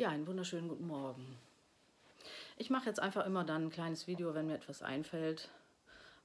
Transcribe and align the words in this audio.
Ja, 0.00 0.08
einen 0.08 0.26
wunderschönen 0.26 0.66
guten 0.66 0.86
Morgen. 0.86 1.36
Ich 2.56 2.70
mache 2.70 2.86
jetzt 2.86 3.00
einfach 3.00 3.26
immer 3.26 3.44
dann 3.44 3.66
ein 3.66 3.70
kleines 3.70 4.06
Video, 4.06 4.32
wenn 4.34 4.46
mir 4.46 4.54
etwas 4.54 4.80
einfällt, 4.80 5.50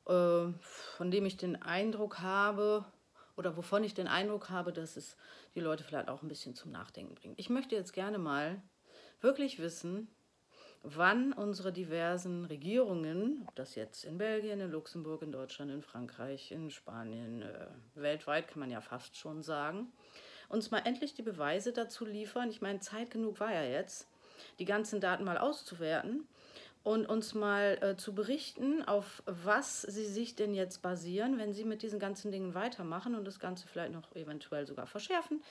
äh, 0.07 0.46
von 0.54 1.12
dem 1.12 1.25
ich 1.25 1.36
den 1.36 1.62
Eindruck 1.62 2.19
habe 2.19 2.85
oder 3.35 3.57
wovon 3.57 3.83
ich 3.83 3.93
den 3.93 4.07
Eindruck 4.07 4.49
habe, 4.49 4.71
dass 4.71 4.96
es 4.96 5.17
die 5.55 5.59
Leute 5.59 5.83
vielleicht 5.83 6.07
auch 6.07 6.21
ein 6.21 6.29
bisschen 6.29 6.55
zum 6.55 6.71
Nachdenken 6.71 7.15
bringt. 7.15 7.38
Ich 7.38 7.49
möchte 7.49 7.75
jetzt 7.75 7.91
gerne 7.91 8.18
mal 8.18 8.61
wirklich 9.20 9.59
wissen, 9.59 10.07
wann 10.82 11.34
unsere 11.34 11.73
diversen 11.73 12.46
Regierungen, 12.46 13.44
ob 13.46 13.55
das 13.55 13.76
jetzt 13.76 14.05
in 14.05 14.18
Belgien, 14.18 14.62
in 14.62 14.71
Luxemburg, 14.71 15.21
in 15.21 15.34
Deutschland, 15.34 15.70
in 15.70 15.82
Frankreich, 15.82 16.50
in 16.54 16.71
Spanien, 16.71 17.42
äh, 17.42 17.68
weltweit 17.96 18.48
kann 18.48 18.62
man 18.62 18.71
ja 18.71 18.80
fast 18.80 19.18
schon 19.18 19.44
sagen, 19.44 19.92
uns 20.50 20.71
mal 20.71 20.80
endlich 20.80 21.14
die 21.14 21.21
Beweise 21.21 21.73
dazu 21.73 22.05
liefern. 22.05 22.50
Ich 22.50 22.61
meine, 22.61 22.80
Zeit 22.80 23.11
genug 23.11 23.39
war 23.39 23.54
ja 23.54 23.64
jetzt, 23.64 24.07
die 24.60 24.65
ganzen 24.65 25.02
Daten 25.02 25.24
mal 25.24 25.38
auszuwerten 25.38 26.28
und 26.83 27.07
uns 27.07 27.33
mal 27.33 27.79
äh, 27.82 27.97
zu 27.97 28.14
berichten, 28.14 28.83
auf 28.83 29.24
was 29.25 29.82
sie 29.82 30.05
sich 30.05 30.36
denn 30.36 30.54
jetzt 30.54 30.83
basieren, 30.83 31.39
wenn 31.39 31.52
sie 31.52 31.66
mit 31.66 31.82
diesen 31.82 32.00
ganzen 32.00 32.31
Dingen 32.31 32.53
weitermachen 32.53 33.16
und 33.16 33.25
das 33.25 33.39
Ganze 33.39 33.67
vielleicht 33.67 33.92
noch 33.92 34.16
eventuell 34.16 34.67
sogar 34.67 34.86
verschärfen. 34.86 35.42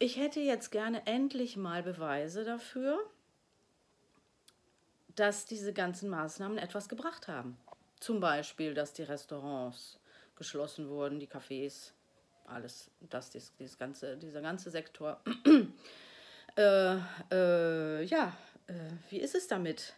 Ich 0.00 0.16
hätte 0.16 0.40
jetzt 0.40 0.70
gerne 0.70 1.06
endlich 1.06 1.56
mal 1.56 1.82
Beweise 1.82 2.44
dafür, 2.44 2.98
dass 5.14 5.46
diese 5.46 5.72
ganzen 5.72 6.08
Maßnahmen 6.08 6.58
etwas 6.58 6.88
gebracht 6.88 7.28
haben. 7.28 7.56
Zum 8.00 8.18
Beispiel, 8.18 8.74
dass 8.74 8.92
die 8.92 9.02
Restaurants 9.02 10.00
geschlossen 10.34 10.88
wurden, 10.88 11.20
die 11.20 11.28
Cafés, 11.28 11.92
alles, 12.50 12.90
dass 13.08 13.30
dies, 13.30 13.52
dieses 13.58 13.78
ganze, 13.78 14.16
dieser 14.16 14.40
ganze 14.40 14.70
Sektor. 14.70 15.20
äh, 16.56 16.96
äh, 17.30 18.04
ja, 18.04 18.36
äh, 18.66 18.72
wie 19.10 19.20
ist 19.20 19.34
es 19.34 19.48
damit? 19.48 19.94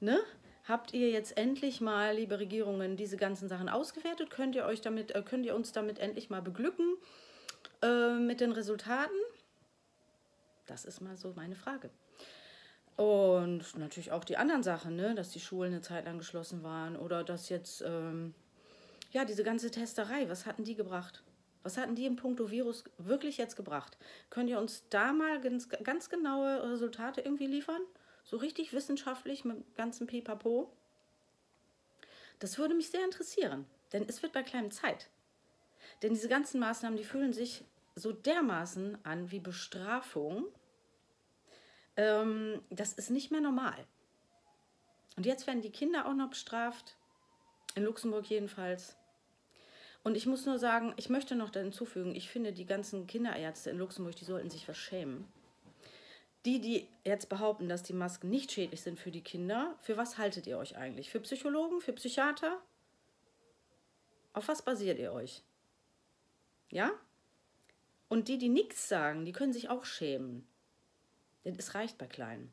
Ne? 0.00 0.18
Habt 0.64 0.94
ihr 0.94 1.10
jetzt 1.10 1.36
endlich 1.36 1.80
mal, 1.80 2.16
liebe 2.16 2.38
Regierungen, 2.38 2.96
diese 2.96 3.16
ganzen 3.16 3.48
Sachen 3.48 3.68
ausgewertet? 3.68 4.30
Könnt 4.30 4.54
ihr 4.54 4.64
euch 4.64 4.80
damit, 4.80 5.14
äh, 5.14 5.22
könnt 5.22 5.46
ihr 5.46 5.54
uns 5.54 5.72
damit 5.72 5.98
endlich 5.98 6.28
mal 6.28 6.42
beglücken 6.42 6.96
äh, 7.82 8.14
mit 8.14 8.40
den 8.40 8.52
Resultaten? 8.52 9.16
Das 10.66 10.84
ist 10.84 11.00
mal 11.00 11.16
so 11.16 11.32
meine 11.36 11.54
Frage. 11.54 11.90
Und 12.96 13.76
natürlich 13.76 14.10
auch 14.10 14.24
die 14.24 14.38
anderen 14.38 14.62
Sachen, 14.62 14.96
ne? 14.96 15.14
dass 15.14 15.30
die 15.30 15.40
Schulen 15.40 15.72
eine 15.72 15.82
Zeit 15.82 16.06
lang 16.06 16.18
geschlossen 16.18 16.62
waren 16.62 16.96
oder 16.96 17.22
dass 17.22 17.48
jetzt, 17.48 17.82
ähm, 17.82 18.34
ja, 19.12 19.24
diese 19.24 19.44
ganze 19.44 19.70
Testerei, 19.70 20.28
was 20.28 20.46
hatten 20.46 20.64
die 20.64 20.74
gebracht? 20.74 21.22
Was 21.66 21.76
hatten 21.76 21.96
die 21.96 22.06
im 22.06 22.14
Punkto 22.14 22.52
Virus 22.52 22.84
wirklich 22.96 23.38
jetzt 23.38 23.56
gebracht? 23.56 23.98
Könnt 24.30 24.48
ihr 24.48 24.60
uns 24.60 24.84
da 24.88 25.12
mal 25.12 25.40
ganz, 25.40 25.68
ganz 25.68 26.08
genaue 26.08 26.62
Resultate 26.62 27.22
irgendwie 27.22 27.48
liefern? 27.48 27.80
So 28.22 28.36
richtig 28.36 28.72
wissenschaftlich 28.72 29.44
mit 29.44 29.74
ganzem 29.74 30.06
Pipapo? 30.06 30.70
Das 32.38 32.56
würde 32.56 32.76
mich 32.76 32.90
sehr 32.90 33.04
interessieren, 33.04 33.66
denn 33.92 34.04
es 34.08 34.22
wird 34.22 34.32
bei 34.32 34.44
kleinem 34.44 34.70
Zeit. 34.70 35.08
Denn 36.02 36.14
diese 36.14 36.28
ganzen 36.28 36.60
Maßnahmen, 36.60 36.96
die 36.96 37.02
fühlen 37.02 37.32
sich 37.32 37.64
so 37.96 38.12
dermaßen 38.12 39.04
an 39.04 39.32
wie 39.32 39.40
Bestrafung. 39.40 40.44
Ähm, 41.96 42.62
das 42.70 42.92
ist 42.92 43.10
nicht 43.10 43.32
mehr 43.32 43.40
normal. 43.40 43.88
Und 45.16 45.26
jetzt 45.26 45.48
werden 45.48 45.62
die 45.62 45.72
Kinder 45.72 46.06
auch 46.06 46.14
noch 46.14 46.30
bestraft, 46.30 46.96
in 47.74 47.82
Luxemburg 47.82 48.26
jedenfalls. 48.26 48.96
Und 50.06 50.16
ich 50.16 50.26
muss 50.26 50.46
nur 50.46 50.56
sagen, 50.56 50.94
ich 50.98 51.08
möchte 51.08 51.34
noch 51.34 51.52
hinzufügen, 51.52 52.14
ich 52.14 52.30
finde, 52.30 52.52
die 52.52 52.64
ganzen 52.64 53.08
Kinderärzte 53.08 53.70
in 53.70 53.78
Luxemburg, 53.78 54.14
die 54.14 54.24
sollten 54.24 54.50
sich 54.50 54.64
verschämen. 54.64 55.26
Die, 56.44 56.60
die 56.60 56.86
jetzt 57.02 57.28
behaupten, 57.28 57.68
dass 57.68 57.82
die 57.82 57.92
Masken 57.92 58.30
nicht 58.30 58.52
schädlich 58.52 58.82
sind 58.82 59.00
für 59.00 59.10
die 59.10 59.24
Kinder, 59.24 59.74
für 59.80 59.96
was 59.96 60.16
haltet 60.16 60.46
ihr 60.46 60.58
euch 60.58 60.76
eigentlich? 60.76 61.10
Für 61.10 61.18
Psychologen, 61.18 61.80
für 61.80 61.92
Psychiater? 61.92 62.62
Auf 64.32 64.46
was 64.46 64.62
basiert 64.62 65.00
ihr 65.00 65.12
euch? 65.12 65.42
Ja? 66.70 66.92
Und 68.08 68.28
die, 68.28 68.38
die 68.38 68.48
nichts 68.48 68.88
sagen, 68.88 69.24
die 69.24 69.32
können 69.32 69.52
sich 69.52 69.70
auch 69.70 69.84
schämen. 69.84 70.46
Denn 71.44 71.56
es 71.58 71.74
reicht 71.74 71.98
bei 71.98 72.06
Kleinen. 72.06 72.52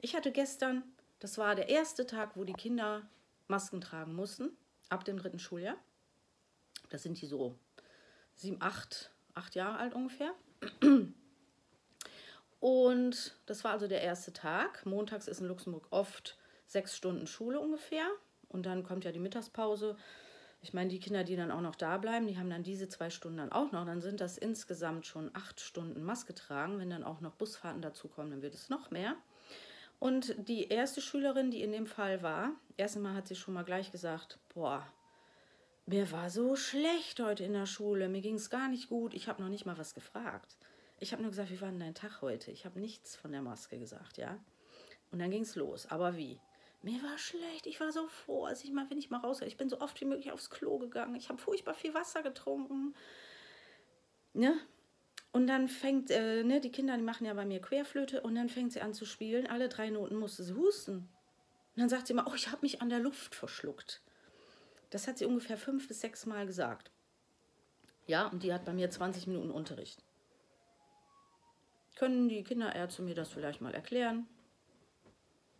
Ich 0.00 0.16
hatte 0.16 0.32
gestern, 0.32 0.82
das 1.20 1.38
war 1.38 1.54
der 1.54 1.68
erste 1.68 2.08
Tag, 2.08 2.36
wo 2.36 2.42
die 2.42 2.54
Kinder 2.54 3.08
Masken 3.46 3.80
tragen 3.80 4.16
mussten, 4.16 4.50
ab 4.88 5.04
dem 5.04 5.16
dritten 5.16 5.38
Schuljahr. 5.38 5.76
Das 6.90 7.02
sind 7.02 7.20
die 7.20 7.26
so 7.26 7.56
sieben, 8.34 8.58
acht, 8.60 9.10
acht 9.34 9.54
Jahre 9.54 9.78
alt 9.78 9.94
ungefähr. 9.94 10.32
Und 12.60 13.34
das 13.46 13.64
war 13.64 13.72
also 13.72 13.88
der 13.88 14.02
erste 14.02 14.32
Tag. 14.32 14.84
Montags 14.84 15.28
ist 15.28 15.40
in 15.40 15.46
Luxemburg 15.46 15.86
oft 15.90 16.36
sechs 16.66 16.96
Stunden 16.96 17.26
Schule 17.26 17.58
ungefähr. 17.58 18.06
Und 18.48 18.66
dann 18.66 18.82
kommt 18.84 19.04
ja 19.04 19.12
die 19.12 19.18
Mittagspause. 19.18 19.96
Ich 20.62 20.74
meine, 20.74 20.90
die 20.90 21.00
Kinder, 21.00 21.24
die 21.24 21.36
dann 21.36 21.50
auch 21.50 21.62
noch 21.62 21.76
da 21.76 21.96
bleiben, 21.96 22.26
die 22.26 22.36
haben 22.36 22.50
dann 22.50 22.62
diese 22.62 22.88
zwei 22.88 23.08
Stunden 23.08 23.38
dann 23.38 23.52
auch 23.52 23.72
noch. 23.72 23.86
Dann 23.86 24.02
sind 24.02 24.20
das 24.20 24.36
insgesamt 24.36 25.06
schon 25.06 25.30
acht 25.32 25.60
Stunden 25.60 26.02
Maske 26.02 26.34
tragen. 26.34 26.78
Wenn 26.78 26.90
dann 26.90 27.04
auch 27.04 27.22
noch 27.22 27.34
Busfahrten 27.34 27.80
dazukommen, 27.80 28.30
dann 28.30 28.42
wird 28.42 28.54
es 28.54 28.68
noch 28.68 28.90
mehr. 28.90 29.16
Und 29.98 30.34
die 30.48 30.68
erste 30.68 31.00
Schülerin, 31.00 31.50
die 31.50 31.62
in 31.62 31.72
dem 31.72 31.86
Fall 31.86 32.22
war, 32.22 32.52
erstmal 32.76 33.14
hat 33.14 33.28
sie 33.28 33.36
schon 33.36 33.54
mal 33.54 33.64
gleich 33.64 33.90
gesagt, 33.90 34.38
boah, 34.54 34.86
mir 35.86 36.10
war 36.12 36.30
so 36.30 36.56
schlecht 36.56 37.20
heute 37.20 37.44
in 37.44 37.52
der 37.52 37.66
Schule, 37.66 38.08
mir 38.08 38.20
ging 38.20 38.36
es 38.36 38.50
gar 38.50 38.68
nicht 38.68 38.88
gut, 38.88 39.14
ich 39.14 39.28
habe 39.28 39.42
noch 39.42 39.48
nicht 39.48 39.66
mal 39.66 39.78
was 39.78 39.94
gefragt. 39.94 40.56
Ich 40.98 41.12
habe 41.12 41.22
nur 41.22 41.30
gesagt, 41.30 41.50
wie 41.50 41.60
war 41.60 41.70
denn 41.70 41.80
dein 41.80 41.94
Tag 41.94 42.20
heute? 42.20 42.50
Ich 42.50 42.66
habe 42.66 42.78
nichts 42.78 43.16
von 43.16 43.32
der 43.32 43.42
Maske 43.42 43.78
gesagt, 43.78 44.18
ja. 44.18 44.38
Und 45.10 45.18
dann 45.18 45.30
ging 45.30 45.42
es 45.42 45.56
los. 45.56 45.86
Aber 45.86 46.16
wie? 46.16 46.38
Mir 46.82 47.02
war 47.02 47.18
schlecht, 47.18 47.66
ich 47.66 47.80
war 47.80 47.92
so 47.92 48.06
froh, 48.06 48.44
als 48.44 48.64
ich 48.64 48.72
mal, 48.72 48.88
wenn 48.88 48.98
ich 48.98 49.10
mal 49.10 49.18
raus, 49.18 49.40
ich 49.42 49.56
bin 49.56 49.68
so 49.68 49.80
oft 49.80 50.00
wie 50.00 50.06
möglich 50.06 50.32
aufs 50.32 50.50
Klo 50.50 50.78
gegangen, 50.78 51.14
ich 51.14 51.28
habe 51.28 51.38
furchtbar 51.38 51.74
viel 51.74 51.92
Wasser 51.92 52.22
getrunken. 52.22 52.94
Ne? 54.32 54.58
Und 55.32 55.46
dann 55.46 55.68
fängt, 55.68 56.10
äh, 56.10 56.42
ne, 56.42 56.60
die 56.60 56.72
Kinder, 56.72 56.96
die 56.96 57.02
machen 57.02 57.26
ja 57.26 57.34
bei 57.34 57.44
mir 57.44 57.60
Querflöte 57.60 58.22
und 58.22 58.34
dann 58.34 58.48
fängt 58.48 58.72
sie 58.72 58.80
an 58.80 58.94
zu 58.94 59.04
spielen. 59.04 59.46
Alle 59.46 59.68
drei 59.68 59.90
Noten 59.90 60.16
musste 60.16 60.42
sie 60.42 60.54
husten. 60.54 60.96
Und 60.96 61.08
dann 61.76 61.88
sagt 61.88 62.06
sie 62.06 62.14
immer, 62.14 62.26
oh, 62.26 62.34
ich 62.34 62.48
habe 62.48 62.62
mich 62.62 62.82
an 62.82 62.88
der 62.88 62.98
Luft 62.98 63.34
verschluckt. 63.34 64.02
Das 64.90 65.06
hat 65.06 65.18
sie 65.18 65.24
ungefähr 65.24 65.56
fünf 65.56 65.88
bis 65.88 66.00
sechs 66.00 66.26
Mal 66.26 66.46
gesagt. 66.46 66.90
Ja, 68.06 68.26
und 68.26 68.42
die 68.42 68.52
hat 68.52 68.64
bei 68.64 68.72
mir 68.72 68.90
20 68.90 69.28
Minuten 69.28 69.50
Unterricht. 69.50 70.02
Können 71.96 72.28
die 72.28 72.42
Kinderärzte 72.42 73.02
mir 73.02 73.14
das 73.14 73.28
vielleicht 73.28 73.60
mal 73.60 73.74
erklären? 73.74 74.26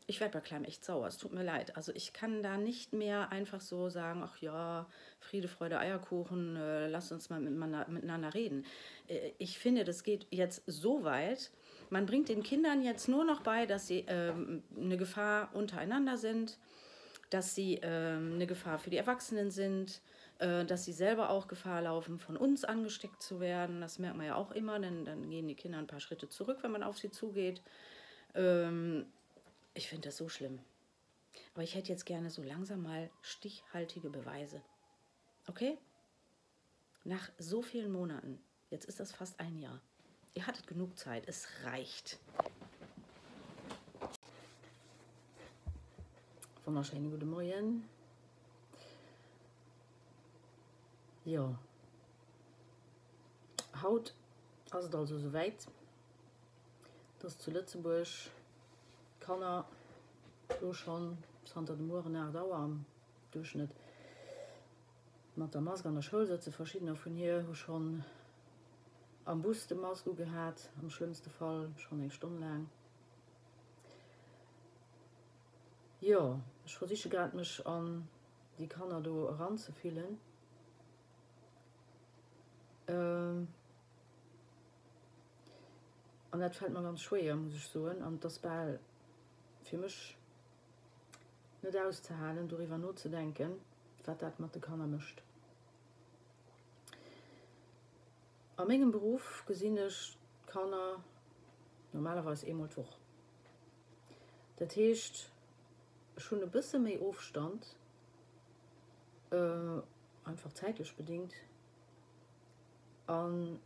Ich 0.06 0.18
werde 0.18 0.32
bei 0.32 0.40
Kleinem 0.40 0.64
echt 0.64 0.84
sauer, 0.84 1.06
es 1.06 1.18
tut 1.18 1.32
mir 1.32 1.44
leid. 1.44 1.76
Also 1.76 1.92
ich 1.94 2.12
kann 2.12 2.42
da 2.42 2.56
nicht 2.56 2.92
mehr 2.92 3.30
einfach 3.30 3.60
so 3.60 3.88
sagen, 3.90 4.22
ach 4.24 4.38
ja, 4.38 4.88
Friede, 5.20 5.46
Freude, 5.46 5.78
Eierkuchen, 5.78 6.56
äh, 6.56 6.88
lass 6.88 7.12
uns 7.12 7.30
mal 7.30 7.38
miteinander, 7.38 8.34
reden. 8.34 8.66
Äh, 9.06 9.30
ich 9.38 9.60
finde, 9.60 9.84
das 9.84 10.02
geht 10.02 10.26
jetzt 10.30 10.64
so 10.66 11.04
weit, 11.04 11.52
man 11.90 12.06
bringt 12.06 12.28
den 12.28 12.42
Kindern 12.42 12.82
jetzt 12.82 13.08
nur 13.08 13.24
noch 13.24 13.42
bei, 13.42 13.66
dass 13.66 13.86
sie 13.86 14.04
ähm, 14.08 14.64
eine 14.76 14.96
Gefahr 14.96 15.54
untereinander 15.54 16.16
sind 16.16 16.58
dass 17.30 17.54
sie 17.54 17.78
ähm, 17.82 18.34
eine 18.34 18.46
Gefahr 18.46 18.78
für 18.78 18.90
die 18.90 18.96
Erwachsenen 18.96 19.50
sind, 19.50 20.02
äh, 20.38 20.64
dass 20.64 20.84
sie 20.84 20.92
selber 20.92 21.30
auch 21.30 21.48
Gefahr 21.48 21.82
laufen, 21.82 22.18
von 22.18 22.36
uns 22.36 22.64
angesteckt 22.64 23.22
zu 23.22 23.40
werden. 23.40 23.80
Das 23.80 23.98
merkt 23.98 24.16
man 24.16 24.26
ja 24.26 24.34
auch 24.34 24.50
immer, 24.50 24.78
denn 24.78 25.04
dann 25.04 25.30
gehen 25.30 25.48
die 25.48 25.54
Kinder 25.54 25.78
ein 25.78 25.86
paar 25.86 26.00
Schritte 26.00 26.28
zurück, 26.28 26.58
wenn 26.62 26.72
man 26.72 26.82
auf 26.82 26.98
sie 26.98 27.10
zugeht. 27.10 27.62
Ähm, 28.34 29.06
ich 29.74 29.88
finde 29.88 30.08
das 30.08 30.16
so 30.16 30.28
schlimm. 30.28 30.58
Aber 31.54 31.62
ich 31.62 31.74
hätte 31.74 31.90
jetzt 31.90 32.06
gerne 32.06 32.30
so 32.30 32.42
langsam 32.42 32.82
mal 32.82 33.10
stichhaltige 33.22 34.10
Beweise. 34.10 34.60
Okay? 35.46 35.78
Nach 37.04 37.30
so 37.38 37.62
vielen 37.62 37.92
Monaten, 37.92 38.40
jetzt 38.70 38.86
ist 38.86 39.00
das 39.00 39.12
fast 39.12 39.38
ein 39.40 39.58
Jahr. 39.58 39.80
Ihr 40.34 40.46
hattet 40.46 40.66
genug 40.66 40.98
Zeit, 40.98 41.24
es 41.26 41.48
reicht. 41.64 42.18
wunderschönen 46.64 47.10
guten 47.10 47.30
Morgen. 47.30 47.88
Ja. 51.24 51.58
Haut 53.82 54.14
also 54.70 54.98
also 54.98 55.18
soweit, 55.18 55.66
dass 57.20 57.38
zu 57.38 57.50
Lützeburg 57.50 58.06
kann 59.20 59.42
er 59.42 59.64
so 60.60 60.72
schon 60.72 61.18
unter 61.54 61.74
dem 61.74 61.88
Morgen 61.88 62.12
nach 62.12 62.32
Dauer 62.32 62.56
am 62.56 62.84
Durchschnitt 63.32 63.70
mit 65.36 65.54
der 65.54 65.60
Maske 65.60 65.88
an 65.88 65.94
der 65.94 66.02
schulsätze 66.02 66.44
sitzen. 66.44 66.56
Verschiedene 66.56 66.94
von 66.94 67.14
hier 67.14 67.54
schon 67.54 68.04
am 69.24 69.42
Bus 69.42 69.66
die 69.66 69.74
Maske 69.74 70.14
gehabt, 70.14 70.68
am 70.80 70.90
schlimmsten 70.90 71.30
Fall 71.30 71.70
schon 71.76 72.00
eine 72.00 72.10
Stunde 72.10 72.40
lang. 72.40 72.68
ja 76.00 76.40
ich 76.64 76.76
versichere 76.76 77.10
gerade 77.10 77.36
mich 77.36 77.66
an 77.66 78.08
die 78.58 78.66
Kanada 78.66 79.10
ranzufühlen 79.38 80.18
ähm, 82.88 83.48
und 86.32 86.40
das 86.40 86.56
fällt 86.56 86.72
mir 86.72 86.82
ganz 86.82 87.00
schwer 87.00 87.36
muss 87.36 87.54
ich 87.54 87.66
so 87.66 87.84
und 87.84 88.24
das 88.24 88.38
bei 88.38 88.78
für 89.64 89.78
mich 89.78 90.16
nicht 91.62 91.76
auszuhalen 91.76 92.48
darüber 92.48 92.78
nur 92.78 92.96
zu 92.96 93.08
denken 93.08 93.60
was 94.04 94.18
das 94.18 94.38
mit 94.38 94.62
kann 94.62 94.90
mischt. 94.90 95.22
Am 98.56 98.70
engem 98.70 98.90
Beruf 98.90 99.44
gesinn 99.46 99.76
ich 99.76 100.16
kann 100.46 100.72
er 100.72 101.02
normalerweise 101.92 102.46
immer 102.46 102.66
doch 102.68 102.98
der 104.58 104.68
Techt 104.68 105.30
schon 106.20 106.42
ein 106.42 106.50
bisschen 106.50 106.82
mehr 106.82 107.00
Aufstand. 107.00 107.66
Äh, 109.30 109.36
einfach 110.24 110.52
zeitlich 110.52 110.94
bedingt. 110.96 111.34
Und 113.06 113.60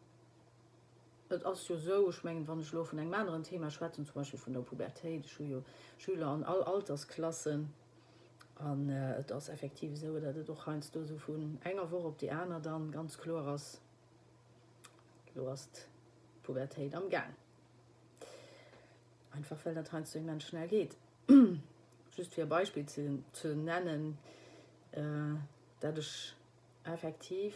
Et 1.30 1.42
so 1.56 2.12
schmengen 2.12 2.46
wann 2.46 2.62
schlo 2.62 2.84
von 2.84 2.98
eng 2.98 3.12
anderen 3.14 3.42
Thema 3.42 3.70
schwatzen 3.70 4.04
zum 4.04 4.14
Beispiel 4.14 4.38
von 4.38 4.52
der 4.52 4.60
Pubertéit 4.62 5.26
Schüler 5.26 6.26
an 6.26 6.44
all 6.44 6.62
Altersklassen 6.62 7.72
an 8.56 8.88
äh, 8.88 9.24
das 9.24 9.48
effektiv 9.48 9.96
so 9.96 10.20
dat 10.20 10.36
doch 10.48 10.66
einst 10.68 10.94
du 10.94 11.02
so 11.02 11.16
vun 11.16 11.58
enger 11.64 11.90
wo 11.90 12.04
op 12.04 12.18
die 12.18 12.28
Äner 12.28 12.60
dann 12.60 12.92
ganz 12.92 13.18
klar 13.18 13.46
ass 13.48 13.80
du 15.34 15.48
hast 15.48 15.88
pubertät 16.42 16.94
am 16.94 17.08
gang. 17.08 17.34
Einfach 19.32 19.56
weil 19.64 19.74
der 19.74 19.84
trans 19.84 20.12
du 20.12 20.20
Menschen 20.20 20.58
er 20.58 20.68
geht. 20.68 20.96
just 22.16 22.34
für 22.34 22.46
Beispiel 22.46 22.86
zu, 22.86 23.22
zu 23.32 23.54
nennen 23.54 24.18
äh, 24.92 25.00
dadurch 25.80 26.34
effektiv 26.84 27.54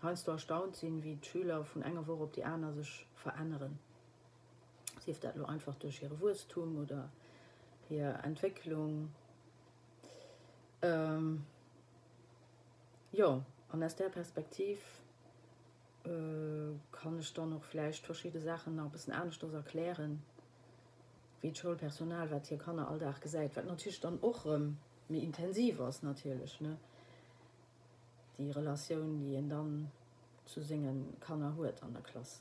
kannst 0.00 0.26
erstaunt 0.28 0.76
sind 0.76 1.04
wie 1.04 1.18
Schüler 1.22 1.64
von 1.64 1.82
enger 1.82 2.06
wo 2.06 2.14
ob 2.22 2.32
die 2.32 2.44
einer 2.44 2.72
sich 2.72 3.06
verändern. 3.14 3.78
Sie 5.00 5.14
nur 5.36 5.48
einfach 5.48 5.74
durch 5.76 6.02
ihre 6.02 6.18
Wurstum 6.20 6.78
oder 6.78 7.10
hier 7.88 8.18
Entwicklung. 8.22 9.12
Ähm, 10.82 11.44
ja 13.12 13.44
und 13.72 13.82
aus 13.82 13.96
der 13.96 14.08
Perspektiv 14.08 14.78
äh, 16.04 16.72
kann 16.92 17.18
ich 17.18 17.32
dann 17.34 17.50
noch 17.50 17.64
vielleicht 17.64 18.04
verschiedene 18.04 18.42
Sachen 18.42 18.76
noch 18.76 18.84
ein 18.84 18.90
bisschen 18.90 19.12
anders 19.12 19.38
erklären 19.52 20.22
wie 21.40 21.54
Schulpersonal 21.54 22.30
wat 22.30 22.46
hier 22.46 22.58
kann 22.58 22.78
er 22.78 22.88
alldach 22.88 23.20
gesagt. 23.20 23.56
Wat 23.56 23.66
natürlich 23.66 24.00
dann 24.00 24.18
och 24.20 24.46
ähm, 24.46 24.76
mir 25.08 25.22
intensiv 25.22 25.78
was 25.78 26.02
natürlich 26.02 26.60
ne? 26.60 26.78
Die 28.38 28.50
relation 28.50 29.20
die 29.20 29.34
ihn 29.34 29.48
dann 29.48 29.90
zu 30.46 30.62
singen 30.62 31.16
kann 31.20 31.42
er 31.42 31.56
hue 31.56 31.72
an 31.80 31.92
der 31.92 32.02
Klasse. 32.02 32.40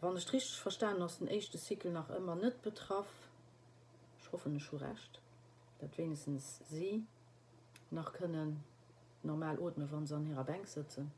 Wann 0.00 0.18
strich 0.20 0.58
verstanden 0.58 1.02
aus 1.02 1.18
den 1.18 1.28
echte 1.28 1.58
Sikel 1.58 1.92
nach 1.92 2.10
immer 2.10 2.34
net 2.36 2.62
betraf 2.62 3.06
ich 4.20 4.32
hoffe 4.32 4.58
schon 4.60 4.78
recht 4.78 5.20
dat 5.80 5.96
wenigstens 5.98 6.60
sie 6.70 7.04
nach 7.90 8.12
können 8.12 8.64
normal 9.22 9.58
ordnen 9.58 9.88
von 9.88 10.06
so 10.06 10.18
ihrer 10.18 10.44
Bank 10.44 10.66
sitzen. 10.66 11.10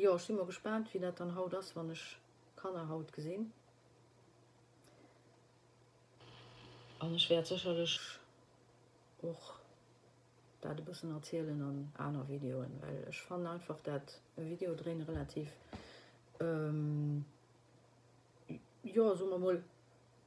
ja 0.00 0.16
immer 0.28 0.44
gespannt 0.44 0.92
wie 0.92 0.98
dat 0.98 1.20
dann 1.20 1.34
haut 1.34 1.52
das 1.52 1.76
wann 1.76 1.90
ich 1.90 2.18
kann 2.56 2.74
er 2.74 2.88
haut 2.88 3.12
gesehen. 3.12 3.52
Schwer 7.16 7.44
sicherlich 7.44 7.98
auch 9.22 9.54
da 10.60 10.70
ein 10.70 10.84
bisschen 10.84 11.14
erzählen 11.14 11.60
an 11.62 11.92
einer 11.96 12.28
Videoen 12.28 12.72
weil 12.82 13.06
ich 13.08 13.20
fand 13.22 13.46
einfach 13.46 13.80
dat 13.80 14.20
Video 14.36 14.74
drehen 14.74 15.02
relativ 15.02 15.50
ähm, 16.40 17.24
ja 18.82 19.14
so 19.14 19.38
mal 19.38 19.62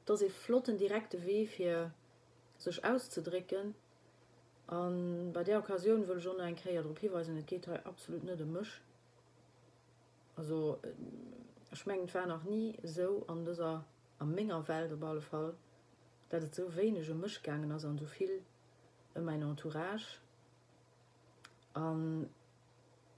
dass 0.06 0.20
sie 0.20 0.30
flotten 0.30 0.78
direkte 0.78 1.24
weh 1.24 1.46
hier 1.46 1.92
sich 2.58 2.84
auszudrücken. 2.84 3.74
An 4.66 5.32
bei 5.32 5.44
der 5.44 5.58
occasion 5.58 6.06
will 6.08 6.20
schon 6.20 6.40
ein 6.40 6.56
Kreatropieweise 6.56 7.34
geht 7.42 7.68
absolut 7.68 8.24
nicht 8.24 8.44
misch 8.46 8.80
also 10.36 10.78
schmengen 11.72 12.08
fer 12.08 12.26
noch 12.26 12.44
nie 12.44 12.78
so 12.82 13.24
an 13.26 13.44
dieser 13.44 13.84
am 14.18 14.34
Menge 14.34 14.68
Welt 14.68 14.90
der 14.90 14.96
balle 14.96 15.20
Fall 15.20 15.54
dat 16.28 16.42
het 16.42 16.54
so 16.54 16.74
wenige 16.74 17.14
Mischgangen 17.14 17.72
also 17.72 17.88
an 17.88 17.98
soviel 17.98 18.42
in 19.14 19.24
mein 19.24 19.42
entourage. 19.42 20.18
An 21.74 22.28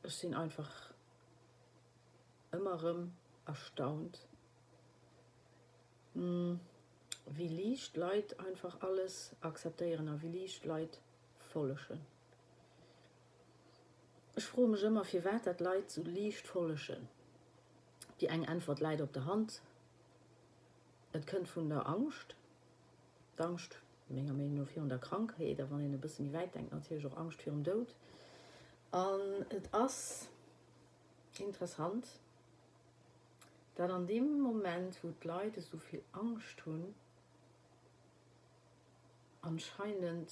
es 0.03 0.21
sind 0.21 0.35
einfach 0.35 0.71
immerem 2.53 3.13
erstaunt 3.45 4.27
hm, 6.15 6.61
wie 7.27 7.49
liegt 7.49 7.97
leid 7.97 8.39
einfach 8.41 8.81
alles 8.81 9.35
akzeptieren 9.41 10.23
wie 10.23 10.29
liegt 10.29 10.65
leid 10.65 11.01
vollschen 11.53 12.01
ich 14.37 14.45
froh 14.45 14.67
mich 14.67 14.83
immer 14.83 15.05
viel 15.05 15.25
weiter 15.25 15.57
leid 15.59 15.91
zu 15.91 16.05
so 16.05 16.31
vollschen 16.45 17.09
die 18.21 18.29
eng 18.29 18.47
antwort 18.47 18.81
leid 18.81 19.01
op 19.03 19.13
der 19.13 19.27
hand. 19.27 19.61
Et 21.13 21.27
könnt 21.27 21.49
von 21.49 21.69
der 21.69 21.87
angst. 21.87 22.35
Angst 23.37 23.77
menge 24.09 24.33
nur 24.33 24.67
vier 24.67 24.83
der 24.85 24.99
krankheit 24.99 25.59
da 25.59 25.69
wann 25.71 25.81
ein 25.81 26.01
bisschen 26.01 26.33
weit 26.33 26.55
denkt 26.55 26.73
natürlich 26.73 27.07
auch 27.07 27.17
angst 27.17 27.43
für 27.43 27.51
dod 27.51 27.89
an 28.93 29.21
et 29.51 29.75
ass 29.75 30.29
interessant 31.39 32.07
dat 33.75 33.91
an 33.91 34.07
dem 34.07 34.41
moment 34.41 35.03
wo 35.03 35.13
leute 35.23 35.61
so 35.61 35.77
viel 35.79 36.03
angst 36.13 36.57
tun 36.59 36.95
anscheinend 39.43 40.31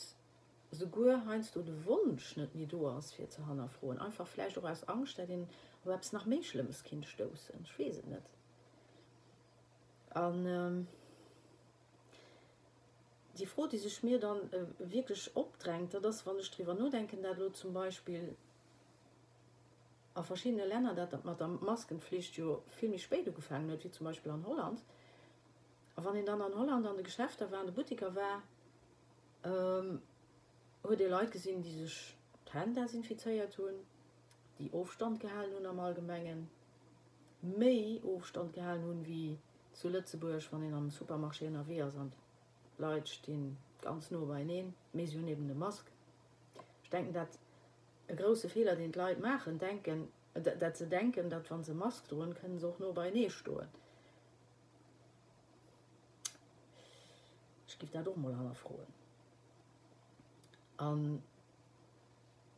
so 0.75 0.87
gut 0.87 1.25
heinst 1.27 1.55
du 1.57 1.63
de 1.63 1.75
Wunsch 1.85 2.37
net 2.37 2.55
nie 2.55 2.67
du 2.67 2.91
hast 2.91 3.15
vier 3.15 3.29
zu 3.31 3.47
han 3.47 3.69
frohen 3.69 3.99
einfach 3.99 4.27
fleisch 4.27 4.57
oder 4.59 4.69
als 4.69 4.87
Angst 4.89 5.19
den 5.19 5.49
webs 5.85 6.13
nach 6.13 6.27
mich 6.27 6.49
schlimmes 6.49 6.83
Kind 6.83 7.07
stoßen. 7.07 7.67
Schwese 7.67 8.03
net 8.09 8.25
an 10.11 10.47
ähm, 10.47 10.87
die 13.39 13.47
froh 13.47 13.67
die 13.67 13.79
sich 13.79 14.03
mir 14.03 14.19
dann 14.19 14.39
äh, 14.53 14.67
wirklich 14.79 15.31
opdrängte 15.35 16.01
das 16.01 16.27
wann 16.27 16.39
ich 16.39 16.51
drüber 16.51 16.75
nur 16.75 16.91
denken 16.91 17.23
da 17.23 17.35
du 17.35 17.51
zum 17.51 17.73
Beispiel 17.73 18.37
auf 20.15 20.27
verschiedene 20.27 20.65
Länder 20.65 20.95
dat 20.95 21.25
man 21.25 21.37
der 21.37 21.49
Maskenpflicht 21.49 22.37
jo 22.37 22.63
vielmi 22.69 22.99
spät 22.99 23.35
gefangen 23.35 23.69
wird 23.69 23.85
wie 23.85 23.91
zum 23.91 24.07
Beispiel 24.07 24.33
an 24.33 24.47
Holland. 24.47 24.81
Wann 25.97 26.15
den 26.15 26.27
dann 26.27 26.41
an 26.41 26.55
Holland 26.55 26.87
an 26.87 26.97
de 26.97 27.05
Geschäfte 27.05 27.51
waren 27.51 27.67
de 27.67 27.75
Butiker 27.75 28.15
war 28.15 28.43
ähm, 29.45 30.01
hue 30.85 30.97
die 30.97 31.05
Leute 31.05 31.31
gesehen 31.31 31.63
die 31.63 31.73
sich 31.73 32.15
Tandas 32.45 32.93
tun 32.93 33.75
die 34.59 34.71
Aufstand 34.73 35.19
gehalten 35.21 35.55
nun 35.55 35.67
am 35.67 35.81
allgemengen 35.81 36.51
May 37.41 38.01
Aufstand 38.05 38.53
gehalten 38.53 38.87
nun 38.87 39.07
wie 39.07 39.39
zu 39.73 39.89
Lützeburg 39.89 40.43
von 40.43 40.63
in 40.63 40.73
am 40.73 40.91
Supermarschener 40.91 41.67
Weer 41.67 41.91
sind. 41.91 42.13
Leute 42.79 43.09
stehen 43.09 43.57
ganz 43.83 44.11
nur 44.11 44.29
bei 44.29 44.45
nehmen 44.45 44.75
Mission 44.93 45.25
neben 45.25 45.47
der 45.47 45.57
Mask 45.57 45.87
ich 46.83 46.91
denken 46.91 47.13
dat 47.13 47.39
große 48.09 48.49
Fehler 48.49 48.77
den 48.77 48.93
Leute 48.93 49.21
machen 49.21 49.59
denken 49.59 50.09
dat 50.35 50.77
ze 50.77 50.87
denken 50.87 51.31
dat 51.31 51.47
van 51.47 51.65
ze 51.65 51.75
Mask 51.75 52.09
drohen 52.09 52.35
können 52.35 52.59
soch 52.59 52.79
nur 52.79 52.93
bei 52.93 53.11
nee 53.11 53.31
stohlen 53.31 53.69
gibt 57.85 57.95
da 57.95 58.03
doch 58.03 58.17
mal 58.17 58.55
frohen 58.55 59.04
an 60.85 61.23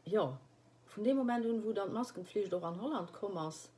ja 0.04 0.38
von 0.86 1.04
dem 1.04 1.16
moment 1.16 1.44
hun 1.44 1.64
wo 1.64 1.72
dann 1.72 1.92
maskenpflicht 1.92 2.52
doch 2.52 2.62
an 2.62 2.80
holland 2.80 3.12
kommmers 3.12 3.70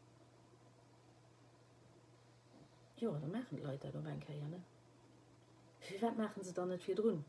ja 2.97 3.11
da 3.11 3.29
machen 3.29 3.63
leute 3.63 3.91
da 3.91 4.01
mein 4.01 4.21
wie 5.89 6.03
weit 6.03 6.19
machen 6.19 6.43
sie 6.43 6.53
dann 6.53 6.69
nicht 6.69 6.85
viel 6.85 6.95
drin? 6.95 7.25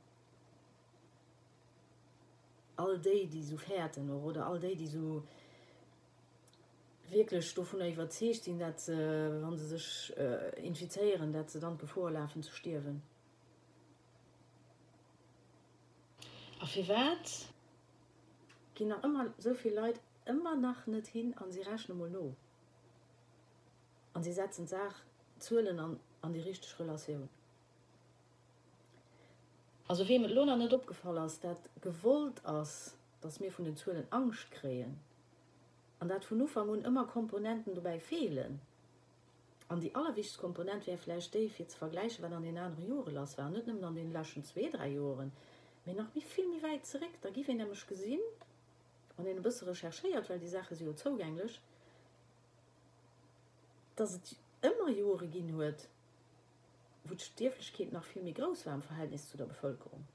All 2.76 2.98
day 3.00 3.28
die 3.28 3.44
so 3.44 3.58
fährten 3.58 4.10
oder 4.10 4.48
all 4.48 4.60
day 4.60 4.76
die 4.76 4.88
so 4.88 5.24
wirklich 7.10 7.50
stoffen 7.50 7.82
überzecht 7.82 8.48
ihn 8.48 8.60
dat 8.60 8.88
äh, 8.88 9.42
wann 9.42 9.58
sie 9.58 9.68
sich 9.68 10.14
äh, 10.18 10.66
infizieren 10.66 11.34
dass 11.34 11.54
sie 11.54 11.60
dann 11.60 11.78
bevorlaufen 11.78 12.44
zu 12.44 12.54
stirven 12.54 13.02
auf 16.60 16.76
wie 16.76 16.88
wat 16.88 17.48
gehen 18.76 18.94
immer 19.04 19.34
so 19.38 19.54
viel 19.54 19.74
Leute 19.74 20.00
immer 20.26 20.56
nach 20.56 20.86
nicht 20.88 21.08
hin 21.08 21.34
an 21.38 21.52
sie 21.52 21.62
raschen 21.62 21.98
Mono 21.98 22.36
und 24.14 24.24
sie 24.24 24.34
setzen 24.34 24.68
Sach 24.68 24.96
zuelen 25.40 25.80
an 25.80 26.00
an 26.22 26.34
die 26.34 26.42
richtige 26.42 26.80
Relation. 26.80 27.30
Also 29.88 30.08
wie 30.08 30.20
mit 30.20 30.32
Lona 30.32 30.56
nicht 30.58 30.74
abgefallen 30.74 31.26
ist 31.26 31.44
dat 31.44 31.58
gewollt 31.82 32.46
aus 32.46 32.96
dass 33.22 33.40
mir 33.40 33.52
von 33.52 33.66
den 33.66 33.78
Zuelen 33.78 34.08
Angst 34.12 34.52
kreen 34.52 35.00
an 36.00 36.10
dat 36.10 36.26
von 36.26 36.38
nun 36.38 36.84
immer 36.84 37.06
Komponenten 37.06 37.74
dabei 37.74 38.00
fehlen. 38.00 38.62
An 39.70 39.80
die 39.80 39.94
allerwichs 39.94 40.38
Komponent 40.38 40.88
wäre 40.88 40.98
vielleicht 40.98 41.36
jetzt 41.36 41.76
vergleichen 41.76 42.24
wenn 42.24 42.34
an 42.34 42.44
den 42.44 42.58
anderen 42.58 42.88
Jure 42.88 43.12
las 43.12 43.38
war 43.38 43.50
nicht 43.50 43.70
an 43.70 43.96
den 43.96 44.12
laschen 44.12 44.44
zwei 44.44 44.70
drei 44.70 44.90
Jahren 44.90 45.32
mir 45.86 45.96
noch 45.96 46.14
wie 46.16 46.22
viel 46.22 46.46
wie 46.46 46.64
weit 46.64 46.86
zurück 46.86 47.14
da 47.22 47.30
gi 47.30 47.44
nämlich 47.54 47.86
gesehen. 47.88 48.22
Und 49.18 49.26
den 49.26 49.42
bisschen 49.42 49.68
recherchiert 49.68 50.30
weil 50.30 50.40
die 50.40 50.48
Sache 50.48 50.76
so 50.76 50.94
zugänglich. 50.94 51.60
Dass 53.96 54.20
immer 54.62 54.90
Jore 54.90 55.28
gehen 55.28 55.58
wird 55.58 55.90
wo 57.10 57.18
Sterblichkeit 57.18 57.92
noch 57.92 58.04
viel 58.04 58.22
mehr 58.22 58.34
groß 58.34 58.66
war 58.66 58.76
im 58.76 58.82
Verhältnis 58.82 59.28
zu 59.30 59.38
der 59.38 59.46
Bevölkerung. 59.46 60.06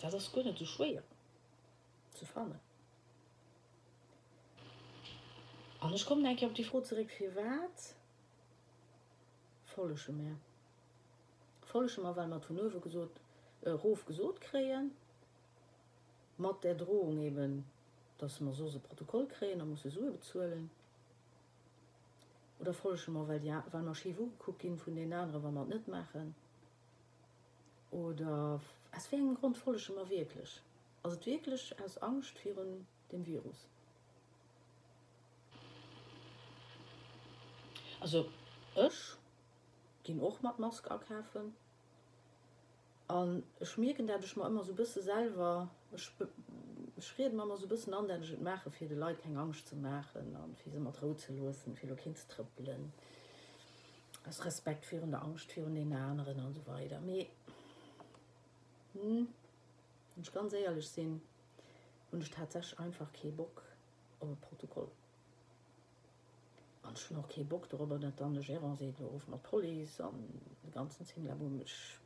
Das 0.00 0.14
ist 0.14 0.32
gut 0.32 0.56
zu 0.56 0.66
schwer 0.66 1.02
zu 2.14 2.24
fahren 2.24 2.60
und 5.80 5.94
ich 5.94 6.04
komme 6.04 6.22
denke 6.22 6.46
ob 6.46 6.54
die 6.54 6.64
froh 6.64 6.80
zurück. 6.80 7.10
Für 7.10 7.34
wat 7.36 7.94
vollische 9.66 10.12
mehr. 10.12 10.36
Folschemmer 11.68 12.16
weil 12.16 12.28
man 12.28 12.42
Tourwe 12.42 12.80
gesot 12.80 13.10
äh, 13.62 13.70
Rof 13.70 14.04
gesot 14.06 14.40
kreen? 14.40 14.90
Mat 16.36 16.62
der 16.64 16.74
Drohung 16.74 17.18
eben 17.18 17.64
dass 18.18 18.40
man 18.40 18.52
so 18.52 18.68
se 18.68 18.80
Protokoll 18.80 19.26
kreen, 19.28 19.58
dann 19.60 19.70
muss 19.70 19.82
so 19.82 20.10
bezuelen 20.10 20.70
oder 22.60 22.74
Folschemmer 22.74 23.26
weil 23.28 23.44
ja 23.44 23.64
weil 23.70 23.82
man 23.82 23.94
Chivo 23.94 24.28
gucken 24.38 24.78
vun 24.78 24.96
den 24.96 25.12
anderen 25.12 25.42
wann 25.42 25.54
man 25.54 25.68
net 25.68 25.86
machen? 25.88 26.34
Oder 27.90 28.60
es 28.92 29.10
wegen 29.12 29.34
Grund 29.34 29.56
Folschemmer 29.56 30.08
wirklich? 30.08 30.60
Also 31.02 31.24
wirklich 31.24 31.78
als 31.80 31.98
Angst 32.02 32.36
führen 32.38 32.86
dem 33.12 33.24
Virus. 33.24 33.66
Also 38.00 38.28
ich 38.74 39.17
gehen 40.08 40.22
auch 40.22 40.40
mal 40.40 40.54
Maske 40.56 40.88
erkaufen 40.88 41.54
an 43.08 43.42
schmirken 43.62 44.06
der 44.06 44.18
ich 44.20 44.36
mal 44.36 44.46
immer 44.46 44.64
so 44.64 44.74
bisschen 44.74 45.02
selber 45.02 45.68
schrieb 46.98 47.32
man 47.34 47.56
so 47.56 47.66
bisschen 47.66 47.94
an 47.94 48.08
denn 48.08 48.22
ich 48.22 48.38
mache 48.38 48.70
viele 48.70 48.94
Leute 48.94 49.22
keine 49.22 49.40
Angst 49.40 49.68
zu 49.68 49.76
machen 49.76 50.34
und 50.44 50.64
wie 50.64 50.70
sie 50.70 50.78
Matro 50.78 51.14
zu 51.14 51.32
losen 51.32 51.76
viele 51.76 51.94
Kind 51.94 52.18
trippeln. 52.28 52.92
Als 54.24 54.44
Respekt 54.44 54.84
für 54.84 55.00
und 55.00 55.14
Angst 55.14 55.52
für 55.52 55.62
den 55.62 55.92
anderen 55.94 56.44
und 56.44 56.54
so 56.54 56.66
weiter. 56.66 56.98
Aber, 56.98 57.26
hm. 58.94 59.28
ich 60.20 60.32
kann 60.32 60.50
sehr 60.50 60.60
ehrlich 60.60 60.88
sehen 60.88 61.22
und 62.10 62.22
ich 62.22 62.30
tatsächlich 62.30 62.78
einfach 62.78 63.10
Kebock 63.12 63.62
und 64.20 64.38
Protokoll 64.40 64.90
an 66.88 67.16
noch 67.16 67.28
ke 67.28 67.44
bock 67.44 67.68
darüber 67.68 67.98
net 67.98 68.20
an 68.22 68.40
Gerran 68.40 68.76
se 68.76 68.92
of 69.14 69.28
mat 69.28 69.42
Poli 69.42 69.86
an 69.98 70.14
den 70.62 70.72
ganzen 70.72 71.06
Zinglerbummech 71.06 71.98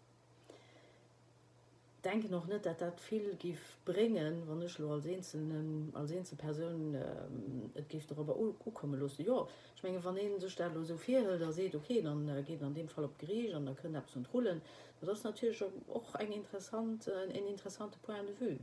denke 2.03 2.29
noch 2.29 2.47
net 2.47 2.65
dat 2.65 2.79
dat 2.79 3.01
viel 3.01 3.37
gif 3.39 3.79
bringen 3.85 4.43
wann 4.47 4.63
ich 4.63 4.81
als 4.81 5.07
einzelnen 5.07 5.91
als 5.95 6.11
einzelne 6.13 6.41
person 6.41 6.95
ähm, 6.95 7.89
gift 7.89 8.11
darüber 8.11 8.35
kommen 8.75 8.99
los 8.99 9.19
ja 9.19 9.47
ich 9.77 9.83
menge 9.83 10.03
van 10.03 10.17
denen 10.17 10.41
so 10.41 10.49
stellen 10.49 10.85
so 10.85 10.97
viel 10.97 11.39
da 11.39 11.53
seht 11.53 11.75
okay 11.75 12.03
dann 12.03 12.29
äh, 12.29 12.43
geht 12.43 12.63
an 12.63 12.75
dem 12.75 12.89
fall 12.89 13.05
op 13.05 13.19
griech 13.19 13.55
an 13.55 13.67
da 13.67 13.75
können 13.75 13.97
ab 13.97 14.07
und 14.15 14.33
holen. 14.33 14.61
Das 15.01 15.19
ist 15.19 15.25
natürlich 15.25 15.63
auch 15.63 16.15
eng 16.17 16.33
interessant 16.33 17.07
äh, 17.07 17.39
ein 17.39 17.47
interessante 17.47 17.99
point 18.03 18.29
de 18.29 18.41
vue. 18.41 18.59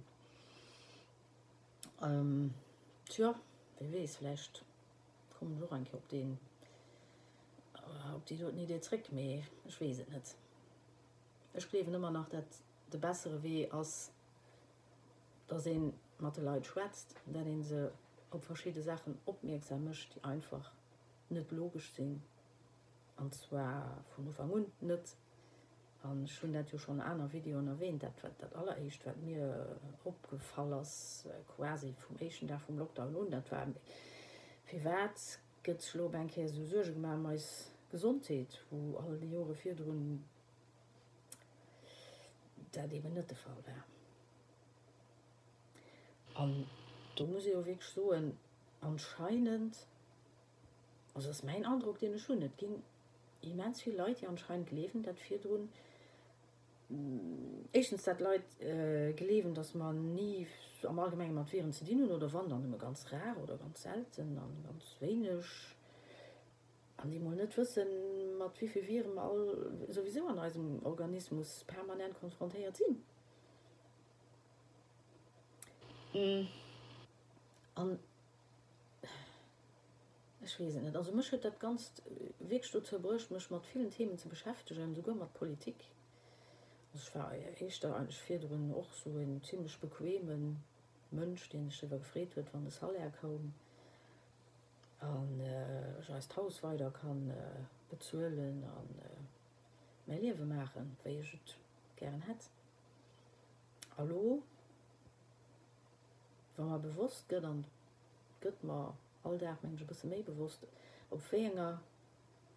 Ähm, 2.02 2.54
tja 3.08 3.36
wie 3.80 3.92
wees 3.94 4.18
vielleicht 4.18 4.66
kommen 5.40 5.58
so 5.58 5.70
ein 5.70 5.88
op 5.94 6.08
den 6.10 6.38
ob 8.16 8.26
die 8.26 8.38
dort 8.38 8.56
nie 8.56 8.66
den 8.66 8.82
Trick 8.82 9.12
mehr 9.12 9.44
schwese 9.68 10.04
nicht. 10.12 10.36
Ich 11.54 11.64
schreiben 11.64 11.94
immer 11.94 12.12
noch 12.12 12.30
dat 12.30 12.46
de 12.92 13.00
bessere 13.00 13.42
weh 13.42 13.70
als 13.70 14.12
da 15.48 15.60
sehen 15.60 15.94
Mathe 16.20 16.42
Leute 16.42 16.68
schwätzt 16.68 17.16
dann 17.26 17.46
den 17.46 17.64
sie 17.64 17.92
ob 18.32 18.44
verschiedene 18.44 18.84
Sachen 18.84 19.18
opmerksam 19.26 19.86
mischt 19.86 20.16
die 20.16 20.24
einfach 20.24 20.72
nicht 21.30 21.52
logisch 21.52 21.94
sind. 21.94 22.22
Und 23.18 23.34
zwar 23.34 24.04
von 24.16 24.34
vermund 24.34 24.82
nicht. 24.82 25.16
An 26.02 26.26
schon 26.28 26.54
dat 26.54 26.70
schon 26.80 27.02
einer 27.02 27.32
Video 27.34 27.60
erwähnt 27.60 28.04
dat 28.04 28.14
dat 28.24 28.56
alleréischt 28.56 29.06
wat 29.06 29.18
mir 29.18 29.78
opgefallers 30.06 31.26
quasi 31.56 31.94
vom 31.94 32.18
Echen 32.20 32.48
da 32.48 32.58
vom 32.58 32.78
Lockdown 32.78 33.16
und 33.16 33.32
dat 33.32 33.52
war 33.52 33.68
privat 34.70 35.40
gëtt 35.66 35.84
schlo 35.84 36.10
enke 36.22 36.48
so 36.48 36.66
suge 36.72 36.94
ma 37.06 37.16
meis 37.18 37.48
gesundheet 37.92 38.58
wo 38.70 38.98
all 39.02 39.16
die 39.22 39.32
Jore 39.32 39.56
fir 39.62 39.78
runnnen 39.80 40.20
dat 42.76 42.92
de 42.92 43.02
net 43.16 43.34
fall 43.44 43.64
war 43.70 43.86
an 46.44 46.54
du 47.16 47.26
muss 47.26 47.46
ich 47.46 47.66
weg 47.66 47.84
so 47.84 48.12
en 48.12 48.38
anscheinend 48.80 49.88
also 51.14 51.30
ist 51.30 51.44
mein 51.44 51.66
Eindruck 51.66 52.00
den 52.00 52.20
schon 52.20 52.40
net 52.40 52.58
ging 52.58 52.84
immens 53.42 53.82
viel 53.82 53.98
Leute 53.98 54.20
die 54.22 54.28
anscheinend 54.28 54.72
leben 54.72 55.04
dat 55.04 55.20
vier 55.20 55.42
tun 55.42 55.70
Echtens 57.72 58.04
dat 58.04 58.20
Leiit 58.20 58.62
äh, 58.62 59.14
gelewen, 59.14 59.54
dats 59.54 59.76
man 59.76 60.14
nie 60.16 60.48
am 60.88 61.00
allgemeng 61.00 61.34
mat 61.34 61.52
Viren 61.52 61.74
ze 61.74 61.84
dienen 61.84 62.10
oder 62.10 62.32
wandern 62.34 62.64
immer 62.64 62.78
ganz 62.78 63.12
rar 63.12 63.38
oder 63.44 63.58
ganz 63.58 63.82
selten 63.82 64.38
an 64.38 64.64
ganz 64.64 64.96
wenigch 65.00 65.76
an 66.98 67.12
die 67.12 67.20
man 67.20 67.36
net 67.36 67.56
wissen 67.58 68.38
mat 68.38 68.60
wievi 68.62 68.82
Viren 68.88 69.18
all 69.20 69.72
sowieso 69.90 70.28
an 70.28 70.40
einem 70.40 70.84
Organismus 70.84 71.64
permanent 71.66 72.20
konfrontiert 72.20 72.76
sinn. 72.76 73.04
Mm. 76.14 76.48
Net 80.82 80.96
also 80.96 81.12
mech 81.12 81.30
dat 81.40 81.60
ganz 81.60 81.94
wegstu 82.40 82.82
zerbruch 82.82 83.30
mech 83.30 83.50
mat 83.50 83.66
vielen 83.68 83.92
Themen 83.92 84.18
zu 84.18 84.28
beschäftigen, 84.28 84.96
sogar 84.96 85.16
mat 85.16 85.34
Politik 85.34 85.86
ich 86.94 87.16
war 87.16 87.32
echt 87.34 87.84
da 87.84 87.94
auch 87.94 88.94
so 88.94 89.18
in 89.20 89.42
ziemlich 89.44 89.78
bequemen 89.80 90.64
Mönsch 91.12 91.50
den 91.50 91.68
ich 91.68 91.82
gefret 91.82 92.36
wird 92.36 92.48
wann 92.54 92.66
das 92.66 92.82
Halle 92.82 92.98
erkommen 92.98 93.54
an 95.00 95.40
äh, 95.40 96.12
als 96.12 96.36
Haus 96.36 96.62
weiter 96.64 96.92
kann 96.92 97.30
äh, 97.30 97.64
bezölen 97.90 98.64
an 98.64 99.00
äh, 99.00 99.20
mein 100.08 100.22
Liwe 100.22 100.46
machen 100.46 100.98
weil 101.04 101.20
ich 101.20 101.40
gern 101.96 102.26
hat 102.28 102.50
Hallo? 104.00 104.42
Wa 106.56 106.64
man 106.64 106.82
bewusst 106.82 107.28
geht, 107.28 107.44
dann 107.44 107.66
gëtt 108.40 108.64
man 108.64 108.94
all 109.26 109.38
der 109.38 109.58
Menschen 109.62 109.88
bisschen 109.88 110.10
mehr 110.10 110.24
bewusst. 110.24 110.66
Op 111.10 111.22
Fénger 111.22 111.82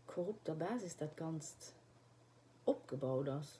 korrupter 0.06 0.54
Basis 0.54 0.96
das 0.96 1.16
ganz 1.16 1.74
opgebaut 2.64 3.28
ass. 3.28 3.58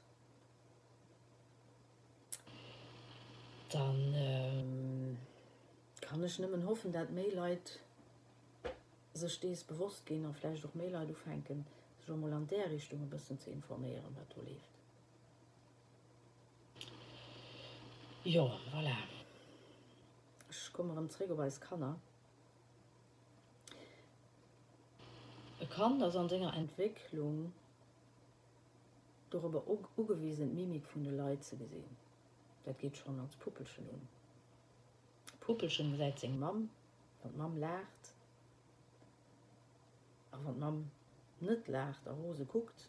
dann 3.73 4.15
ähm, 4.15 5.19
kann 6.01 6.23
ich 6.23 6.39
nimmen 6.39 6.67
hoffen 6.67 6.93
dat 6.93 7.11
Mailleid 7.11 7.81
so 9.15 9.29
stehst 9.29 9.67
bewusst 9.67 10.05
gehen 10.07 10.27
auf 10.27 10.37
vielleicht 10.37 10.65
doch 10.65 10.75
Mail 10.75 11.07
du 11.07 11.15
fenken 11.15 11.67
schon 12.05 12.21
mal 12.21 12.33
an 12.33 12.47
der 12.49 12.71
Richtung 12.71 13.01
ein 13.01 13.11
bisschen 13.11 13.39
zu 13.39 13.51
informieren 13.51 14.15
wat 14.17 14.37
du 14.37 14.43
lebt 14.43 14.73
Ja 18.25 18.45
voilà. 18.73 18.97
Ich 20.51 20.73
komme 20.73 20.97
am 20.97 21.09
Trägerweis 21.09 21.61
kannner 21.61 21.99
kann 25.71 25.99
das 25.99 26.17
an 26.17 26.29
Dinger 26.29 26.55
Entwicklung 26.55 27.53
darüber 29.31 29.63
ugewiesen 29.97 30.55
Mimik 30.55 30.87
von 30.87 31.05
der 31.05 31.15
Leize 31.15 31.57
gesehen 31.57 32.02
dat 32.65 32.79
geht 32.79 32.97
schon 32.97 33.19
als 33.21 33.37
Puppelchen 33.37 33.89
um. 33.89 34.09
Puppelchen 35.41 35.97
seit 35.97 36.19
sing 36.19 36.39
Mam 36.39 36.71
und 37.23 37.37
Mam 37.37 37.57
lacht 37.59 38.15
aber 40.31 40.53
Mam 40.53 40.91
net 41.41 41.69
lacht 41.69 42.07
der 42.07 42.17
Hose 42.17 42.45
guckt 42.45 42.89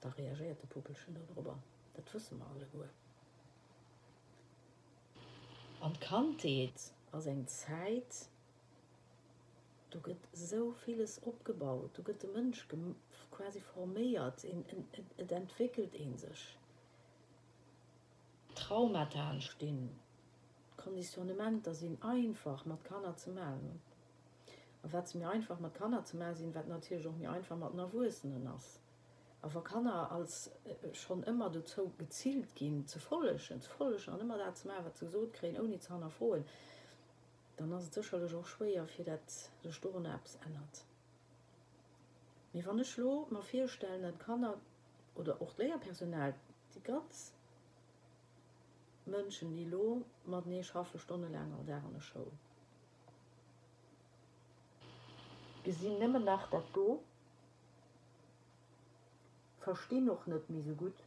da 0.00 0.08
reagiert 0.10 0.60
der 0.62 0.68
Puppelchen 0.68 1.14
darüber 1.14 1.56
Dat 1.94 2.12
wissen 2.12 2.38
wir 2.38 2.46
alle 2.46 2.66
go. 2.66 2.84
an 5.80 5.98
Kantheet 6.00 6.92
als 7.12 7.26
eng 7.26 7.46
Zeit 7.46 8.28
du 9.90 10.00
gëtt 10.00 10.24
so 10.32 10.72
vieles 10.84 11.18
opgebaut 11.30 11.96
du 11.96 12.02
gëtt 12.02 12.24
de 12.24 12.30
Mënsch 12.34 12.64
quasi 13.30 13.60
forméiert 13.72 14.44
in, 14.44 14.64
in, 14.74 14.86
in, 14.98 15.06
in 15.16 15.34
entwickelt 15.40 15.94
en 15.94 16.16
sech 16.18 16.44
Traumata 18.56 19.40
stehen. 19.40 19.90
da 21.62 21.74
sind 21.74 22.02
einfach 22.02 22.64
man 22.64 22.82
kann 22.82 23.04
er 23.04 23.16
zu 23.16 23.30
melden 23.30 23.80
wat 24.92 25.14
mir 25.14 25.28
einfach 25.28 25.58
man 25.58 25.72
kann 25.72 25.92
er 25.92 26.04
zu 26.04 26.16
mehr 26.16 26.34
sehen 26.34 26.54
wird 26.54 26.68
natürlich 26.68 27.06
auch 27.06 27.16
mir 27.16 27.30
einfach 27.30 27.56
mal 27.56 27.70
nervösen 27.72 28.46
ass. 28.46 28.80
Aber 29.42 29.62
kann 29.62 29.86
er 29.86 30.10
als 30.10 30.50
äh, 30.64 30.94
schon 30.94 31.22
immer 31.24 31.50
dazu 31.50 31.92
gezielt 31.98 32.54
gehen 32.54 32.86
zu 32.86 32.98
voll 32.98 33.38
voll 33.38 33.60
vollisch 33.60 34.08
an 34.08 34.20
immer 34.20 34.38
dazu 34.38 34.68
mehr 34.68 34.94
zu 34.94 35.08
so 35.08 35.28
kriegen 35.32 35.60
ohne 35.60 35.78
Zahn 35.78 36.02
erfohlen. 36.02 36.44
Dann 37.56 37.72
hast 37.72 37.94
sicherlich 37.94 38.34
auch 38.34 38.46
schwer 38.46 38.86
für 38.86 39.04
das 39.04 39.50
Storen 39.70 40.04
Apps 40.04 40.38
ändert. 40.44 40.84
Wie 42.52 42.64
wann 42.66 42.84
schlo 42.84 43.26
mal 43.30 43.42
vier 43.42 43.68
Stellen 43.68 44.02
dann 44.02 44.18
kann 44.18 44.44
er 44.44 44.58
oder 45.14 45.40
auch 45.40 45.56
Lehrpersonal 45.58 46.34
die 46.74 46.82
ganz 46.82 47.32
Mënschen 49.06 49.52
die 49.54 49.68
lo 49.70 50.02
mat 50.24 50.46
nee 50.46 50.62
schaffe 50.62 50.98
Stunde 50.98 51.28
langer 51.28 51.64
derne 51.64 52.00
Show. 52.00 52.26
Gesinn 55.64 55.98
nimmen 55.98 56.24
nach 56.24 56.48
dat 56.50 56.74
do 56.74 57.00
verste 59.66 60.00
noch 60.00 60.26
net 60.26 60.48
mi 60.48 60.62
so 60.62 60.74
gut. 60.74 60.98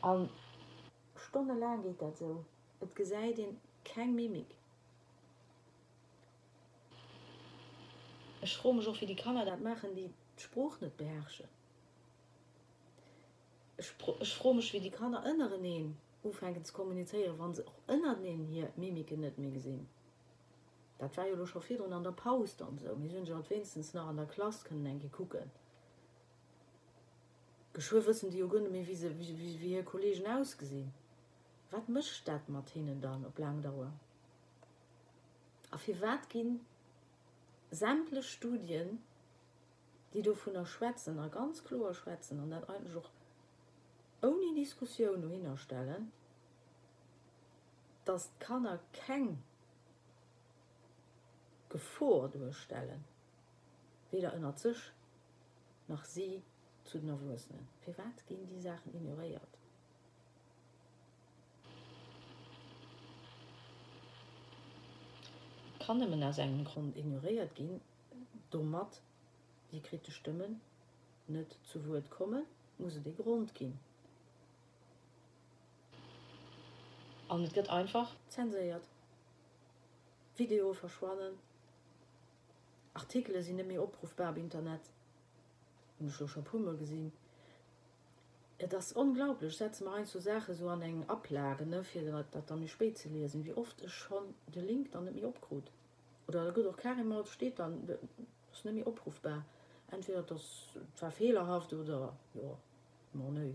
An 0.00 0.28
Stunde 1.16 1.54
lang 1.54 1.82
geht 1.82 2.00
dat 2.00 2.16
so. 2.18 2.44
Et 2.80 2.94
gesäi 2.94 3.32
den 3.34 3.60
kein 3.84 4.14
Mimik. 4.14 4.54
Schrom 8.44 8.80
so 8.80 8.94
wie 9.00 9.06
die 9.06 9.16
Kanner 9.16 9.44
dat 9.44 9.60
machen, 9.60 9.94
die 9.96 10.10
Spruch 10.36 10.80
net 10.80 10.96
beherrsche 10.96 11.48
ich 13.76 14.34
froh 14.34 14.54
mich 14.54 14.72
wie 14.72 14.80
die 14.80 14.90
kann 14.90 15.14
innere 15.14 15.58
nehmen 15.58 15.96
ufängt 16.22 16.66
zu 16.66 16.72
kommunizieren 16.72 17.34
wann 17.38 17.54
sie 17.54 17.66
auch 17.66 17.78
erinnern 17.86 18.20
nehmen 18.22 18.46
hier 18.46 18.72
Mimiken 18.76 19.20
nicht 19.20 19.38
mehr 19.38 19.50
gesehen. 19.50 19.88
Dat 20.98 21.16
war 21.16 21.26
ja 21.26 21.46
schon 21.46 21.60
viel 21.60 21.82
an 21.82 22.04
der 22.04 22.12
Pause 22.12 22.54
dann 22.58 22.78
so. 22.78 22.88
Wir 23.02 23.10
sind 23.10 23.28
ja 23.28 23.50
wenigstens 23.50 23.94
nach 23.94 24.06
an 24.06 24.16
der 24.16 24.26
Klasse 24.26 24.66
können 24.66 24.84
denke 24.84 25.08
gucken. 25.08 25.50
Geschwür 27.72 28.06
wissen 28.06 28.30
die 28.30 28.38
Jugend 28.38 28.70
mir 28.70 28.86
wie 28.86 28.94
sie 28.94 29.18
wie, 29.18 29.38
wie, 29.38 29.60
wie 29.60 29.72
ihr 29.72 29.84
Kollegen 29.84 30.26
ausgesehen. 30.26 30.92
Wat 31.70 31.88
mischt 31.88 32.28
dat 32.28 32.48
Martinen 32.48 33.00
dann 33.00 33.26
ob 33.26 33.38
langdauer 33.38 33.92
auf 35.74 35.88
wie 35.88 36.00
wat 36.00 36.28
gehen 36.30 36.60
sämtle 37.70 38.22
Studien 38.22 39.02
die 40.12 40.22
du 40.22 40.34
von 40.34 40.54
der 40.54 40.64
Schwätzen 40.64 41.16
ganz 41.32 41.64
klar 41.64 41.92
schwätzen 41.92 42.40
und 42.40 42.50
dann 42.50 42.62
eigentlich 42.64 42.96
auch 42.96 43.10
ohne 44.24 44.54
Diskussion 44.54 45.20
nur 45.20 45.30
hinstellen 45.30 46.12
das 48.04 48.30
kann 48.38 48.66
er 48.66 48.80
kein 48.92 49.42
Gevor 51.68 52.28
durchstellen 52.28 53.04
weder 54.10 54.32
innner 54.34 54.56
sich 54.56 54.78
noch 55.88 56.04
sie 56.04 56.42
zu 56.84 56.98
nervösen 56.98 57.58
privat 57.82 58.26
gehen 58.26 58.46
die 58.48 58.60
Sachen 58.60 58.94
ignoriert. 58.94 59.52
Kann 65.80 65.98
man 65.98 66.22
aus 66.22 66.38
einem 66.38 66.64
Grund 66.64 66.96
ignoriert 66.96 67.54
gehen 67.54 67.80
dummert 68.50 69.02
die 69.72 69.80
kritisch 69.80 70.16
stimmen 70.16 70.60
nicht 71.26 71.58
zu 71.64 71.86
Wort 71.88 72.08
kommen 72.10 72.44
muss 72.78 72.96
er 72.96 73.12
Grund 73.12 73.54
gehen. 73.54 73.78
und 77.28 77.54
wird 77.54 77.70
einfach. 77.70 78.14
Zensiert. 78.28 78.82
Video 80.36 80.72
verschwonnen 80.72 81.38
Artikel 82.94 83.42
sind 83.42 83.66
mir 83.66 83.82
abrufbar 83.82 84.30
im 84.36 84.44
Internet. 84.44 84.80
Pummel 86.44 86.76
gesehen. 86.76 87.12
Ja, 88.60 88.68
das 88.68 88.92
unglaublich. 88.92 89.56
Setzt 89.56 89.82
mal 89.84 89.94
ein 89.94 90.06
zur 90.06 90.20
Sache 90.20 90.54
so 90.54 90.68
an 90.68 90.80
engen 90.80 91.04
ne 91.66 91.82
für 91.82 92.24
dann 92.46 92.68
spät 92.68 92.96
zu 92.96 93.08
lesen. 93.08 93.44
Wie 93.44 93.54
oft 93.54 93.80
ist 93.80 93.92
schon 93.92 94.34
der 94.54 94.62
Link 94.62 94.92
dann 94.92 95.12
mir 95.12 95.26
abgrut 95.26 95.70
oder 96.28 96.52
gut 96.52 96.66
auch 96.66 96.76
Karimord 96.76 97.28
steht 97.28 97.58
dann 97.58 97.86
das 97.86 98.64
nämlich 98.64 98.86
abrufbar. 98.86 99.44
Entweder 99.90 100.22
das 100.22 100.68
war 101.00 101.10
fehlerhaft 101.10 101.72
oder 101.72 102.16
ja, 102.34 102.56
nö. 103.30 103.54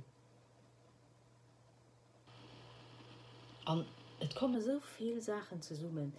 an 3.70 3.86
et 4.20 4.36
komme 4.36 4.60
so 4.62 4.80
viel 4.80 5.22
Sachen 5.22 5.62
zu 5.62 5.76
summen 5.76 6.12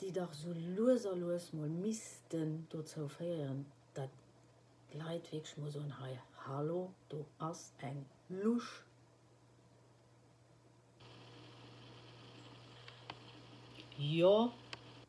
die 0.00 0.12
doch 0.12 0.32
so 0.32 0.52
loser 0.76 1.16
los 1.16 1.52
mal 1.52 1.68
misten 1.68 2.66
dort 2.70 2.88
zu 2.88 3.08
feieren 3.08 3.66
dat 3.94 4.10
leidweg 4.92 5.46
mo 5.58 5.68
so 5.70 5.80
he 5.80 6.18
hallo 6.46 6.92
du 7.08 7.24
hast 7.38 7.72
ein 7.82 8.04
lusch. 8.28 8.84
Ja 13.98 14.52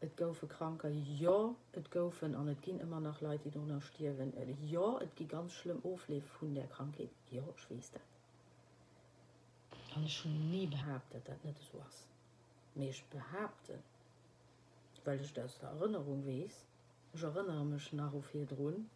et 0.01 0.17
goufe 0.17 0.47
kranker 0.47 0.89
ja 0.89 1.55
et 1.73 1.91
goufen 1.91 2.35
an 2.35 2.47
het 2.47 2.61
gin 2.61 2.79
immer 2.79 2.99
nach 2.99 3.21
Leiit 3.21 3.45
die 3.45 3.51
dunner 3.51 3.81
stirwen 3.81 4.33
ja 4.75 4.99
et 5.01 5.15
gi 5.15 5.25
ganz 5.25 5.53
schlimm 5.53 5.79
ofleef 5.83 6.41
hunn 6.41 6.55
der 6.55 6.67
Krankheit. 6.67 7.09
Ja 7.31 7.43
schwester 7.55 7.99
han 9.95 10.09
schon 10.09 10.49
nie 10.51 10.67
behauptet 10.67 11.25
dat 11.27 11.43
net 11.43 11.57
so 11.59 11.77
was 11.77 12.07
mech 12.73 13.03
behaupten 13.09 13.83
weil 15.03 15.21
ich 15.21 15.33
das 15.33 15.57
der 15.59 15.69
Erinnerung 15.69 16.25
wies 16.25 16.65
ich 17.13 17.23
erinnere 17.23 17.65
mich 17.65 17.93
nach 17.93 18.13
auf 18.13 18.29
hier 18.31 18.45
drohen 18.45 18.89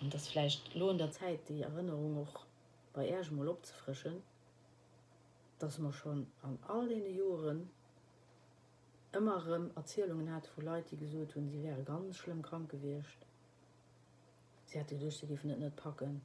und 0.00 0.14
das 0.14 0.28
vielleicht 0.28 0.74
lohn 0.74 0.98
der 0.98 1.10
Zeit 1.10 1.48
die 1.48 1.62
Erinnerung 1.62 2.18
auch 2.22 2.44
bei 2.92 3.08
er 3.08 3.32
mal 3.32 3.48
abzufrischen 3.48 4.22
dass 5.58 5.78
man 5.78 5.92
schon 5.92 6.26
an 6.42 6.58
all 6.68 6.88
den 6.88 7.14
Joren 7.14 7.70
immer 9.12 9.70
Erzählungen 9.74 10.32
hat 10.32 10.48
wo 10.54 10.62
Leute 10.62 10.96
gesucht 10.96 11.36
und 11.36 11.48
sie 11.48 11.62
wäre 11.62 11.82
ganz 11.82 12.16
schlimm 12.16 12.42
krank 12.42 12.70
gewirrscht 12.70 13.26
sie 14.66 14.78
hatte 14.78 14.96
durch 14.96 15.20
die 15.20 15.46
nicht 15.46 15.76
packen 15.76 16.20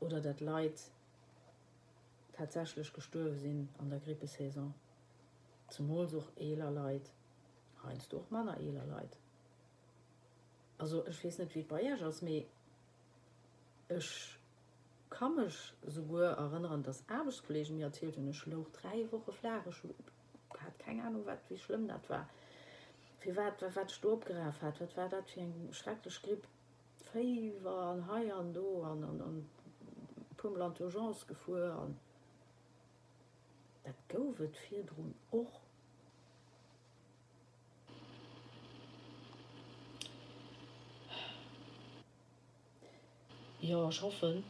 oder 0.00 0.20
dat 0.20 0.40
Leid 0.40 0.80
tatsächlich 2.32 2.92
gestör 2.92 3.34
sind 3.34 3.68
an 3.78 3.90
der 3.90 4.00
Grippesaison. 4.00 4.74
Zum 5.68 5.90
Holsuch 5.90 6.28
eler 6.36 6.70
Leid. 6.70 7.10
Heinz 7.84 8.08
durch 8.08 8.30
meiner 8.30 8.56
eler 8.58 8.86
Leid. 8.86 9.16
Also 10.78 11.06
ich 11.06 11.24
weiß 11.24 11.38
nicht 11.38 11.54
wie 11.54 11.62
bei 11.62 11.94
aus 12.04 12.22
mir 12.22 12.44
ich 13.88 14.38
kann 15.10 15.36
mich 15.36 15.74
so 15.86 16.16
erinnern 16.16 16.82
dass 16.82 17.08
Arbeitskollegen 17.08 17.76
mir 17.76 17.86
erzählt 17.86 18.16
eine 18.16 18.32
Schluch 18.32 18.68
drei 18.70 19.10
Wochen 19.12 19.32
Flare 19.32 19.72
hat 20.64 20.78
keine 20.78 21.04
Ahnung 21.04 21.24
was 21.26 21.38
wie 21.48 21.58
schlimm 21.58 21.88
das 21.88 22.08
war. 22.08 22.28
Wie 23.22 23.36
wat 23.36 23.60
wat 23.62 23.76
wat 23.76 23.90
Stob 23.90 24.24
graf 24.24 24.60
hat. 24.62 24.80
Wat 24.80 24.96
war 24.96 25.08
dat 25.08 25.28
für 25.28 25.40
ein 25.40 25.68
schrecklich 25.72 26.14
Skript 26.14 26.48
Fever 27.12 27.76
an 27.92 28.06
Haiern 28.06 28.52
do 28.52 28.82
an 28.82 29.02
an, 29.04 29.20
an 29.20 29.50
Pummlandurgence 30.40 31.26
gefu 31.26 31.54
an 31.54 31.98
Dat 33.84 33.94
gouft 34.08 34.56
fir 34.56 34.84
run 34.96 35.14
och. 35.30 35.60
Ja 43.60 43.88
ich 43.88 44.00
hoffe 44.02 44.42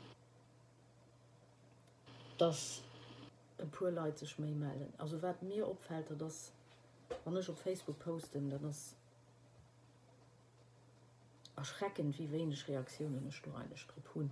dass 2.38 2.80
pur 3.72 3.90
Leute 3.90 4.18
sich 4.18 4.38
méi 4.38 4.54
melden. 4.54 4.92
Also 4.98 5.20
wat 5.22 5.42
mir 5.42 5.68
opfällt 5.68 6.06
das 6.18 6.52
wann 7.24 7.36
ich 7.36 7.48
auf 7.48 7.58
Facebook 7.60 7.98
posten, 7.98 8.50
dann 8.50 8.62
das 8.62 8.94
erschreckend 11.56 12.18
wie 12.18 12.30
wenig 12.30 12.66
Reaktionen 12.68 13.28
ich 13.28 13.44
nur 13.44 13.58
eine 13.58 13.76
Skripun. 13.76 14.30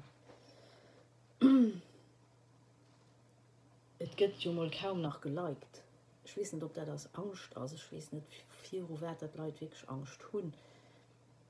gëtt 4.18 4.42
jo 4.44 4.52
mal 4.52 4.70
kaum 4.70 5.00
nach 5.00 5.20
geliked. 5.20 5.82
Schwissen 6.28 6.62
ob 6.62 6.74
der 6.74 6.86
das 6.86 7.08
angst 7.14 7.56
also 7.56 7.76
schwes 7.76 8.12
net 8.12 8.24
vier 8.62 8.88
wert 9.00 9.22
dat 9.22 9.36
leitweg 9.36 9.72
angst 9.86 10.24
hun 10.32 10.52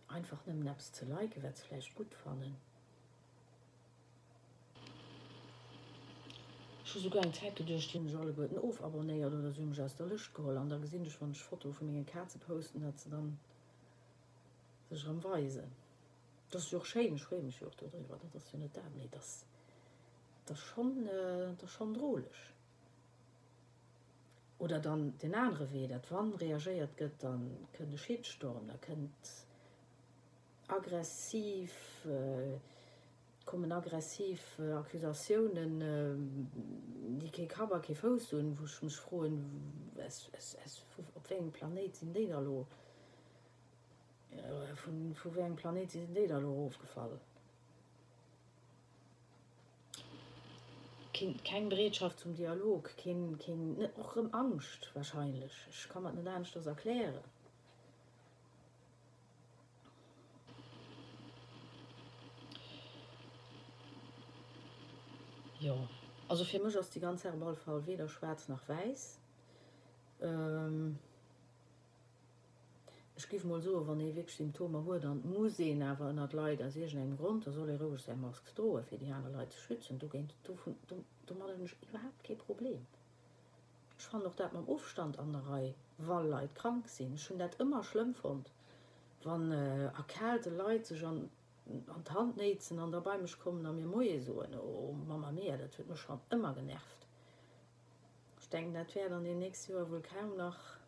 einfach 0.08 0.44
nem 0.46 0.62
naps 0.62 0.90
ze 0.92 1.06
like 1.06 1.42
werdsfleisch 1.42 1.94
gut 1.94 2.14
fannen 2.22 2.56
schon 6.84 7.02
sogar 7.02 7.24
ein 7.24 7.32
Tag 7.32 7.56
durch 7.56 7.90
den 7.92 8.08
Jolle 8.08 8.32
guten 8.32 8.58
auf 8.58 8.82
aber 8.82 9.02
näher 9.02 9.26
oder 9.26 9.52
so 9.52 9.82
aus 9.82 9.96
der 9.96 10.06
Licht 10.06 10.34
geholt. 10.34 10.56
Und 10.56 10.70
dann 10.70 10.80
gesehen 10.80 11.04
ich 11.04 11.16
von 11.16 11.34
Foto 11.34 11.72
von 11.72 11.92
mir 11.92 12.04
Kerze 12.04 12.38
posten 12.38 12.84
hat 12.84 12.98
sie 13.00 13.10
dann 13.10 13.38
sich 14.90 15.06
am 15.06 15.22
Weise 15.24 15.64
das 16.50 16.64
ist 16.64 16.74
auch 16.74 16.84
schön 16.84 17.18
schreibe 17.18 17.42
mich 17.42 17.64
auch 17.64 17.74
darüber 17.74 18.18
das 18.32 18.48
finde 18.48 18.70
da 18.72 18.82
nee 18.94 19.08
das 19.10 19.44
das 20.46 20.60
schon 20.60 21.06
äh, 21.06 21.54
das 21.60 21.70
schon 21.70 21.92
drohlich 21.94 22.40
oder 24.58 24.80
dann 24.80 25.16
den 25.18 25.34
andere 25.34 25.72
weh 25.72 25.86
dat 25.86 26.10
wann 26.10 26.32
reagiert 26.34 26.96
gött 26.96 27.22
dann 27.22 27.68
könnte 27.72 27.98
schädsturm 27.98 28.66
da 28.66 28.76
könnt 28.78 29.46
aggressiv 30.68 31.72
äh, 32.06 32.58
kommen 33.44 33.72
aggressiv 33.72 34.58
äh, 34.58 34.72
Akkusationen 34.72 35.80
äh, 35.80 36.14
die 37.20 37.46
Kaber 37.46 37.80
hun 38.02 38.58
wo 38.58 38.84
mich 38.84 38.96
frohen 38.96 39.94
op 41.14 41.30
wegen 41.30 41.50
planet 41.52 42.02
in 42.02 42.12
Dederlo 42.12 42.66
äh, 44.32 44.74
vu 44.74 45.34
wegen 45.34 45.56
planet 45.56 45.94
in 45.94 46.12
Dederlo 46.12 46.66
aufgefallen? 46.66 47.20
kein, 51.18 51.42
kein 51.42 51.68
Beredschaft 51.68 52.20
zum 52.20 52.34
Dialog 52.34 52.90
kein, 52.96 53.38
kein, 53.38 53.88
auch 54.00 54.16
im 54.16 54.32
Angst 54.34 54.90
wahrscheinlich. 54.94 55.52
Ich 55.70 55.88
kann 55.88 56.02
man 56.02 56.14
nicht 56.14 56.26
ernst 56.26 56.54
das 56.56 56.66
erklären. 56.66 57.24
Ja 65.60 65.76
also 66.28 66.44
für 66.44 66.58
mich 66.58 66.74
ist 66.74 66.94
die 66.94 67.00
ganze 67.00 67.32
Ballfall 67.32 67.86
weder 67.86 68.08
schwarz 68.08 68.48
noch 68.48 68.68
weiß. 68.68 69.18
Und 70.20 70.28
ähm, 70.28 70.98
ich 73.18 73.28
gif 73.28 73.42
mal 73.44 73.60
so 73.60 73.84
wann 73.84 74.00
e 74.00 74.24
Symptome 74.28 74.86
wo 74.86 74.96
dann 74.96 75.20
Museen 75.28 75.82
awer 75.82 76.10
ënner 76.12 76.34
Leiit 76.38 76.60
as 76.62 76.74
segen 76.74 77.00
eng 77.02 77.16
Grund 77.16 77.46
da 77.46 77.50
soll 77.50 77.72
rouch 77.80 77.98
se 77.98 78.14
mas 78.14 78.38
droe 78.54 78.82
fir 78.90 78.98
die 78.98 79.10
anderen 79.10 79.34
Leiit 79.34 79.54
schützen. 79.54 79.98
Du 79.98 80.06
géint 80.08 80.32
du 80.44 80.54
du, 80.86 80.94
du 81.26 81.34
überhaupt 81.34 82.22
ke 82.22 82.36
Problem. 82.36 82.86
Ich 83.98 84.04
fand 84.04 84.24
doch 84.24 84.36
dat 84.36 84.52
man 84.52 84.68
Aufstand 84.68 85.18
an 85.18 85.32
der 85.32 85.44
Reihe 85.48 85.74
weil 85.98 86.28
Leiit 86.28 86.54
krank 86.54 86.88
sinn 86.88 87.18
schon 87.18 87.40
dat 87.40 87.58
immer 87.58 87.82
schlimm 87.82 88.14
fand 88.14 88.52
wann 89.24 89.50
äh, 89.50 89.86
erkälte 89.86 90.50
Leiit 90.50 90.86
sech 90.86 91.04
an 91.04 91.28
an 91.66 92.04
Hand 92.14 92.36
nezen 92.36 92.78
an 92.78 92.92
dabei 92.92 93.18
mech 93.18 93.38
kommen 93.40 93.66
an 93.66 93.74
mir 93.74 93.86
moie 93.94 94.20
so 94.20 94.44
oh, 94.62 94.94
Mama 95.08 95.32
mehr 95.32 95.58
dat 95.58 95.76
huet 95.76 95.88
mir 95.88 95.96
schon 95.96 96.20
immer 96.30 96.54
genervt. 96.54 97.06
Ich 98.40 98.48
denke 98.48 98.78
dat 98.78 98.94
wär 98.94 99.10
an 99.10 99.24
den 99.24 99.40
nächste 99.40 99.72
Jahr 99.72 99.90
wohl 99.90 100.02
kaum 100.02 100.36
nach 100.36 100.78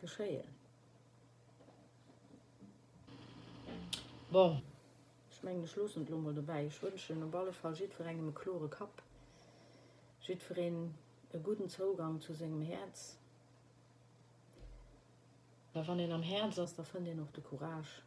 geschéien 0.00 0.56
Boah. 4.30 4.60
Ich 5.30 5.42
mein, 5.42 5.66
Schluss 5.66 5.96
und 5.96 6.08
Lummel 6.08 6.34
dabei. 6.34 6.66
Ich 6.66 6.82
wünsche 6.82 7.12
eine 7.12 7.26
Ball 7.26 7.52
für 7.52 8.04
einen 8.04 8.34
chlore 8.34 8.68
Kap 8.68 9.02
für 10.20 10.54
den 10.54 10.92
guten 11.44 11.68
Zugang 11.68 12.20
zu 12.20 12.34
seinem 12.34 12.62
Herz. 12.62 13.16
Davon 15.72 15.98
den 15.98 16.10
am 16.10 16.22
Herz 16.22 16.58
aus 16.58 16.74
davon 16.74 17.04
den 17.04 17.18
noch 17.18 17.30
die 17.30 17.40
Courage 17.40 18.02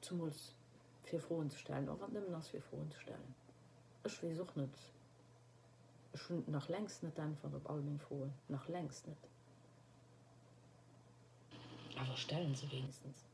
zu 0.00 0.14
muss 0.14 0.54
für 1.02 1.18
frohen 1.18 1.50
zu 1.50 1.58
stellen. 1.58 1.88
Aber 1.88 2.06
nimmt 2.06 2.30
das 2.30 2.52
wir 2.52 2.62
frohen 2.62 2.90
zu 2.92 3.00
stellen. 3.00 3.34
Ich 4.04 4.22
will 4.22 4.34
such 4.36 4.54
nicht. 4.54 4.92
Schon 6.14 6.44
nach 6.46 6.68
längst 6.68 7.02
nicht 7.02 7.18
einfach 7.18 7.52
ob 7.52 7.68
allem 7.68 7.98
froh 7.98 8.28
nach 8.48 8.68
längst 8.68 9.08
nicht. 9.08 9.28
Aber 11.98 12.16
stellen 12.16 12.54
sie 12.54 12.70
wenigstens. 12.70 13.24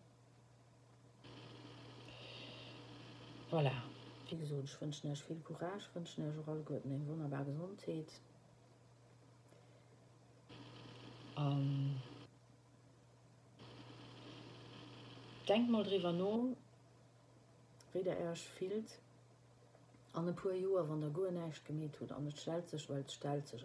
voilà. 3.53 3.83
wie 4.31 4.37
gesund 4.39 4.65
ich 4.65 4.81
wünsche 4.81 5.09
euch 5.09 5.23
viel 5.23 5.41
courage 5.41 5.87
wünsche 5.93 6.23
euch 6.23 6.49
all 6.49 6.63
guten 6.63 6.91
in 6.91 7.07
wunderbar 7.07 7.45
gesundheit. 7.45 8.11
Ähm, 11.37 12.01
denk 15.47 15.69
mal 15.69 15.85
drüber 15.85 16.13
no 16.13 16.57
rede 17.95 18.11
erst 18.11 18.45
fehlt 18.45 18.99
an 20.15 20.27
de 20.27 20.35
puer 20.35 20.55
Joer 20.55 20.89
wann 20.89 21.03
der 21.03 21.11
goer 21.11 21.33
neiich 21.33 21.63
gemet 21.65 21.99
huet 22.01 22.13
an 22.13 22.33
stel 22.33 22.63
sech 22.67 22.89
Welt 22.89 23.11
stel 23.11 23.43
sech 23.47 23.65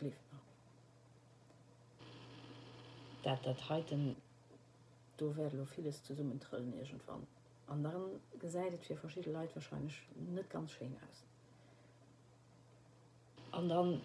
lief 0.00 0.18
Dat 3.22 3.44
dat 3.44 3.68
heiten 3.68 4.16
do 5.16 5.34
werden 5.36 5.66
vieles 5.66 6.02
zu 6.04 6.14
summen 6.14 6.40
trllen 6.40 6.78
egent 6.80 7.02
wann 7.06 7.26
anderen 7.66 8.20
geseidet 8.38 8.84
für 8.84 8.96
verschiedene 8.96 9.38
Leute 9.38 9.54
wahrscheinlich 9.54 10.08
nicht 10.14 10.50
ganz 10.50 10.72
schön 10.72 10.96
aus. 11.08 11.24
Und 13.58 13.68
dann 13.68 14.00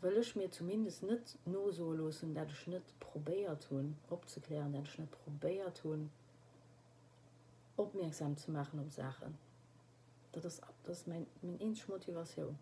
will 0.00 0.18
ich 0.18 0.36
mir 0.36 0.50
zumindest 0.50 1.02
nicht 1.02 1.38
nur 1.46 1.72
so 1.72 1.92
los 1.92 2.22
und 2.22 2.34
der 2.34 2.48
Schnitt 2.48 2.84
probär 3.00 3.58
tun 3.58 3.96
abzuklären 4.10 4.72
den 4.72 4.86
Schnitt 4.86 5.10
probär 5.10 5.72
tun 5.74 6.10
aufmerksam 7.76 8.36
zu 8.36 8.50
machen 8.50 8.80
um 8.80 8.90
Sachen. 8.90 9.36
Das 10.32 10.44
ist 10.44 10.62
ab 10.62 10.74
das 10.84 11.06
mein, 11.06 11.26
mein 11.42 11.76
Motivation. 11.88 12.58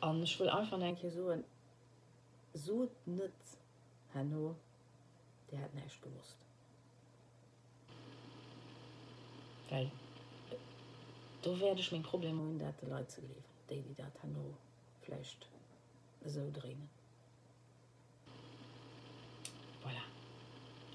Und 0.00 0.22
ich 0.22 0.40
will 0.40 0.48
einfach 0.48 0.78
denke 0.78 1.10
so 1.10 1.34
so 2.54 2.90
nicht 3.04 3.32
Hanno 4.14 4.56
der 5.50 5.60
hat 5.60 5.74
nicht 5.74 6.02
gewusst. 6.02 6.36
Weil 9.68 9.90
du 11.42 11.58
werde 11.60 11.80
ich 11.80 11.92
mein 11.92 12.02
problem 12.02 12.38
in 12.38 12.58
der 12.58 12.74
leute 12.82 13.08
zu 13.08 13.20
leben 13.20 13.50
die 13.70 13.82
die 13.82 13.94
dat 13.94 14.22
hanno 14.22 14.56
flecht 15.00 15.48
so 16.24 16.50
drehen. 16.50 16.88
Voilà. 19.82 20.04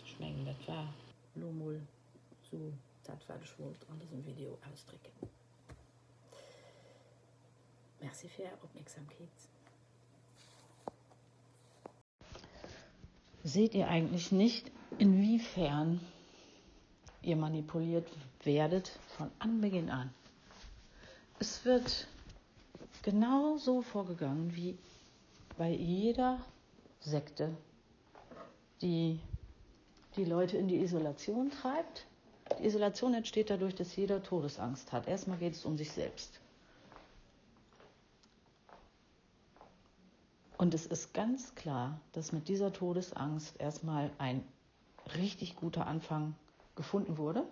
schmengen 0.05 0.45
dat 0.45 0.67
war 0.67 0.93
lomol 1.35 1.81
so 2.51 2.73
dat 3.03 3.27
war 3.27 3.37
geschwult 3.39 3.89
an 3.89 3.99
diesem 3.99 4.25
video 4.25 4.57
ausdrücken. 4.71 5.11
Merci 8.01 8.29
für 8.29 8.51
opmerksamkeit 8.61 9.54
seht 13.45 13.75
ihr 13.75 13.87
eigentlich 13.87 14.31
nicht, 14.31 14.71
inwiefern 14.97 16.01
ihr 17.21 17.35
manipuliert 17.35 18.07
werdet 18.43 18.91
von 19.17 19.29
Anbeginn 19.39 19.89
an. 19.91 20.11
Es 21.39 21.63
wird 21.63 22.07
genau 23.03 23.57
so 23.57 23.83
vorgegangen 23.83 24.55
wie 24.55 24.77
bei 25.57 25.69
jeder 25.69 26.39
Sekte, 26.99 27.55
die 28.81 29.19
die 30.15 30.25
Leute 30.25 30.57
in 30.57 30.67
die 30.67 30.79
Isolation 30.79 31.51
treibt. 31.51 32.07
Die 32.59 32.65
Isolation 32.65 33.13
entsteht 33.13 33.51
dadurch, 33.51 33.75
dass 33.75 33.95
jeder 33.95 34.23
Todesangst 34.23 34.91
hat. 34.91 35.07
Erstmal 35.07 35.37
geht 35.37 35.53
es 35.53 35.65
um 35.65 35.77
sich 35.77 35.91
selbst. 35.91 36.39
Und 40.57 40.73
es 40.73 40.85
ist 40.85 41.13
ganz 41.13 41.53
klar, 41.55 41.99
dass 42.13 42.31
mit 42.31 42.47
dieser 42.47 42.71
Todesangst 42.71 43.59
erstmal 43.59 44.11
ein 44.17 44.43
richtig 45.17 45.55
guter 45.55 45.85
Anfang 45.85 46.35
gefunden 46.75 47.17
wurde. 47.17 47.45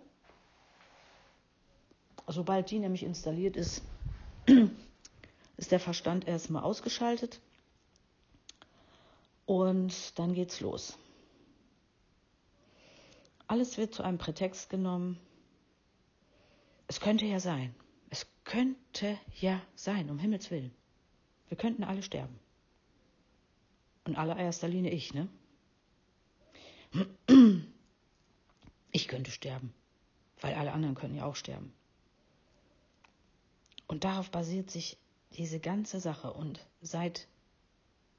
Sobald 2.28 2.72
die 2.72 2.80
nämlich 2.80 3.04
installiert 3.04 3.58
ist, 3.58 3.84
ist 5.58 5.72
der 5.72 5.80
Verstand 5.80 6.28
erstmal 6.28 6.64
ausgeschaltet 6.64 7.42
und 9.46 10.18
dann 10.18 10.34
geht's 10.34 10.62
los. 10.62 10.98
Alles 13.48 13.78
wird 13.78 13.94
zu 13.94 14.04
einem 14.04 14.18
Prätext 14.18 14.70
genommen. 14.70 15.20
Es 16.88 17.02
könnte 17.02 17.26
ja 17.26 17.40
sein. 17.42 17.76
Es 18.10 18.26
könnte 18.46 19.18
ja 19.42 19.62
sein, 19.76 20.10
um 20.10 20.18
Himmels 20.18 20.50
Willen. 20.50 20.74
Wir 21.50 21.58
könnten 21.58 21.84
alle 21.84 22.02
sterben. 22.02 22.40
Und 24.06 24.18
allererster 24.18 24.68
Linie 24.68 24.92
ich, 24.92 25.14
ne? 25.14 25.28
Ich 28.92 29.08
könnte 29.08 29.32
sterben, 29.32 29.74
weil 30.42 30.54
alle 30.54 30.72
anderen 30.72 30.96
können 30.96 31.16
ja 31.16 31.26
auch 31.26 31.36
sterben. 31.36 31.74
Und 33.88 34.04
darauf 34.04 34.30
basiert 34.30 34.70
sich 34.70 34.98
diese 35.38 35.60
ganze 35.60 36.00
Sache. 36.00 36.34
Und 36.34 36.66
seit, 36.82 37.28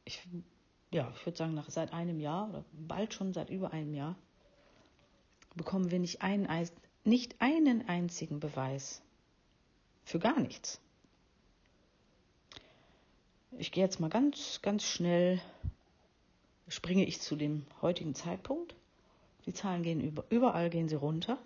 ich, 0.04 0.20
ja, 0.90 1.12
ich 1.16 1.24
würde 1.26 1.38
sagen, 1.38 1.54
nach 1.54 1.70
seit 1.70 1.92
einem 1.92 2.20
Jahr 2.20 2.48
oder 2.48 2.64
bald 2.72 3.14
schon 3.14 3.32
seit 3.32 3.50
über 3.50 3.72
einem 3.72 3.94
Jahr, 3.94 4.16
bekommen 5.54 5.90
wir 5.90 6.00
nicht 6.00 6.22
einen, 6.22 6.48
nicht 7.04 7.40
einen 7.40 7.88
einzigen 7.88 8.40
Beweis 8.40 9.02
für 10.04 10.18
gar 10.18 10.40
nichts. 10.40 10.80
Ich 13.52 13.70
gehe 13.70 13.84
jetzt 13.84 14.00
mal 14.00 14.10
ganz, 14.10 14.60
ganz 14.62 14.82
schnell 14.82 15.40
springe 16.68 17.04
ich 17.04 17.20
zu 17.20 17.36
dem 17.36 17.66
heutigen 17.82 18.14
Zeitpunkt. 18.14 18.74
Die 19.46 19.52
Zahlen 19.52 19.82
gehen 19.82 20.00
über, 20.00 20.24
überall 20.30 20.70
gehen 20.70 20.88
sie 20.88 20.94
runter. 20.94 21.38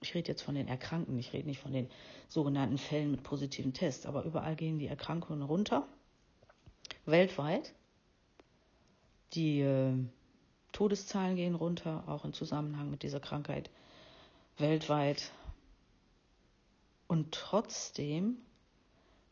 ich 0.00 0.14
rede 0.14 0.28
jetzt 0.28 0.42
von 0.42 0.54
den 0.54 0.68
Erkrankten, 0.68 1.18
ich 1.18 1.32
rede 1.32 1.46
nicht 1.46 1.60
von 1.60 1.72
den 1.72 1.88
sogenannten 2.28 2.78
Fällen 2.78 3.10
mit 3.10 3.22
positiven 3.22 3.72
Tests, 3.72 4.06
aber 4.06 4.24
überall 4.24 4.56
gehen 4.56 4.78
die 4.78 4.86
Erkrankungen 4.86 5.42
runter, 5.42 5.86
weltweit. 7.04 7.74
Die 9.34 9.60
äh, 9.60 9.94
Todeszahlen 10.72 11.36
gehen 11.36 11.54
runter, 11.54 12.04
auch 12.06 12.24
im 12.24 12.32
Zusammenhang 12.32 12.90
mit 12.90 13.02
dieser 13.02 13.20
Krankheit 13.20 13.70
weltweit. 14.58 15.30
Und 17.06 17.32
trotzdem 17.32 18.38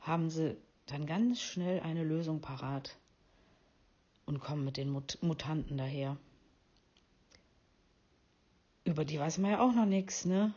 haben 0.00 0.30
sie 0.30 0.56
dann 0.86 1.06
ganz 1.06 1.40
schnell 1.40 1.80
eine 1.80 2.04
Lösung 2.04 2.40
parat 2.40 2.99
und 4.30 4.40
kommen 4.40 4.64
mit 4.64 4.76
den 4.76 4.90
Mut 4.90 5.18
Mutanten 5.20 5.76
daher 5.76 6.16
über 8.84 9.04
die 9.04 9.18
weiß 9.18 9.38
man 9.38 9.52
ja 9.52 9.60
auch 9.60 9.72
noch 9.72 9.86
nichts, 9.86 10.24
ne? 10.24 10.52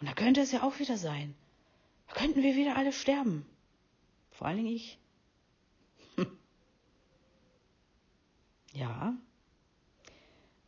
Und 0.00 0.08
da 0.08 0.14
könnte 0.14 0.40
es 0.40 0.52
ja 0.52 0.62
auch 0.62 0.78
wieder 0.78 0.96
sein. 0.96 1.34
Da 2.06 2.14
könnten 2.14 2.42
wir 2.42 2.54
wieder 2.56 2.76
alle 2.76 2.92
sterben. 2.92 3.44
Vor 4.30 4.46
allen 4.46 4.58
Dingen 4.58 4.74
ich. 4.74 4.98
Ja. 8.72 9.14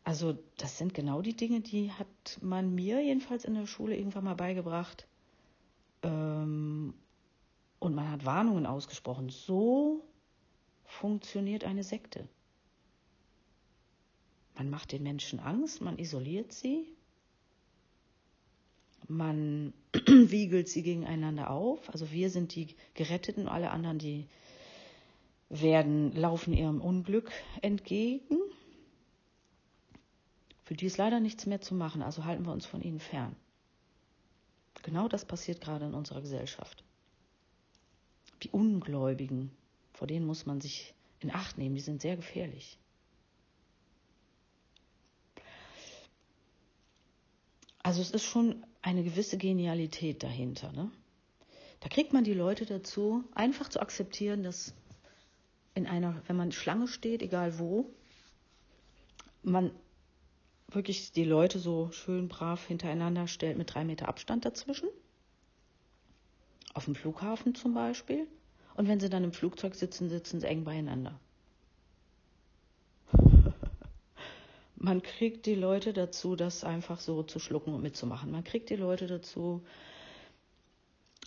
Also, 0.02 0.36
das 0.56 0.78
sind 0.78 0.94
genau 0.94 1.22
die 1.22 1.36
Dinge, 1.36 1.60
die 1.60 1.92
hat 1.92 2.38
man 2.40 2.74
mir 2.74 3.04
jedenfalls 3.04 3.44
in 3.44 3.54
der 3.54 3.66
Schule 3.66 3.96
irgendwann 3.96 4.24
mal 4.24 4.34
beigebracht. 4.34 5.06
Ähm, 6.02 6.94
und 7.78 7.94
man 7.94 8.10
hat 8.10 8.24
Warnungen 8.24 8.66
ausgesprochen. 8.66 9.28
So 9.28 10.02
funktioniert 10.84 11.62
eine 11.62 11.84
Sekte. 11.84 12.26
Man 14.60 14.68
macht 14.68 14.92
den 14.92 15.02
Menschen 15.02 15.40
Angst, 15.40 15.80
man 15.80 15.98
isoliert 15.98 16.52
sie, 16.52 16.84
man 19.08 19.72
wiegelt 20.06 20.68
sie 20.68 20.82
gegeneinander 20.82 21.48
auf. 21.48 21.88
Also 21.88 22.12
wir 22.12 22.28
sind 22.28 22.54
die 22.54 22.76
Geretteten, 22.92 23.48
alle 23.48 23.70
anderen, 23.70 23.98
die 23.98 24.28
werden, 25.48 26.14
laufen 26.14 26.52
ihrem 26.52 26.82
Unglück 26.82 27.32
entgegen. 27.62 28.36
Für 30.64 30.74
die 30.74 30.84
ist 30.84 30.98
leider 30.98 31.20
nichts 31.20 31.46
mehr 31.46 31.62
zu 31.62 31.74
machen, 31.74 32.02
also 32.02 32.26
halten 32.26 32.44
wir 32.44 32.52
uns 32.52 32.66
von 32.66 32.82
ihnen 32.82 33.00
fern. 33.00 33.34
Genau 34.82 35.08
das 35.08 35.24
passiert 35.24 35.62
gerade 35.62 35.86
in 35.86 35.94
unserer 35.94 36.20
Gesellschaft. 36.20 36.84
Die 38.42 38.50
Ungläubigen, 38.50 39.52
vor 39.94 40.06
denen 40.06 40.26
muss 40.26 40.44
man 40.44 40.60
sich 40.60 40.92
in 41.20 41.30
Acht 41.30 41.56
nehmen, 41.56 41.76
die 41.76 41.80
sind 41.80 42.02
sehr 42.02 42.16
gefährlich. 42.16 42.76
Also 47.90 48.02
es 48.02 48.12
ist 48.12 48.22
schon 48.24 48.64
eine 48.82 49.02
gewisse 49.02 49.36
Genialität 49.36 50.22
dahinter. 50.22 50.70
Ne? 50.70 50.92
Da 51.80 51.88
kriegt 51.88 52.12
man 52.12 52.22
die 52.22 52.34
Leute 52.34 52.64
dazu, 52.64 53.24
einfach 53.34 53.68
zu 53.68 53.80
akzeptieren, 53.80 54.44
dass 54.44 54.74
in 55.74 55.88
einer, 55.88 56.22
wenn 56.28 56.36
man 56.36 56.52
Schlange 56.52 56.86
steht, 56.86 57.20
egal 57.20 57.58
wo, 57.58 57.90
man 59.42 59.72
wirklich 60.68 61.10
die 61.10 61.24
Leute 61.24 61.58
so 61.58 61.90
schön 61.90 62.28
brav 62.28 62.64
hintereinander 62.64 63.26
stellt 63.26 63.58
mit 63.58 63.74
drei 63.74 63.82
Meter 63.82 64.06
Abstand 64.06 64.44
dazwischen. 64.44 64.88
Auf 66.74 66.84
dem 66.84 66.94
Flughafen 66.94 67.56
zum 67.56 67.74
Beispiel. 67.74 68.28
Und 68.76 68.86
wenn 68.86 69.00
sie 69.00 69.10
dann 69.10 69.24
im 69.24 69.32
Flugzeug 69.32 69.74
sitzen, 69.74 70.08
sitzen 70.08 70.38
sie 70.38 70.46
eng 70.46 70.62
beieinander. 70.62 71.18
Man 74.80 75.02
kriegt 75.02 75.44
die 75.44 75.54
Leute 75.54 75.92
dazu, 75.92 76.36
das 76.36 76.64
einfach 76.64 77.00
so 77.00 77.22
zu 77.22 77.38
schlucken 77.38 77.74
und 77.74 77.82
mitzumachen. 77.82 78.30
Man 78.30 78.44
kriegt 78.44 78.70
die 78.70 78.76
Leute 78.76 79.06
dazu, 79.06 79.62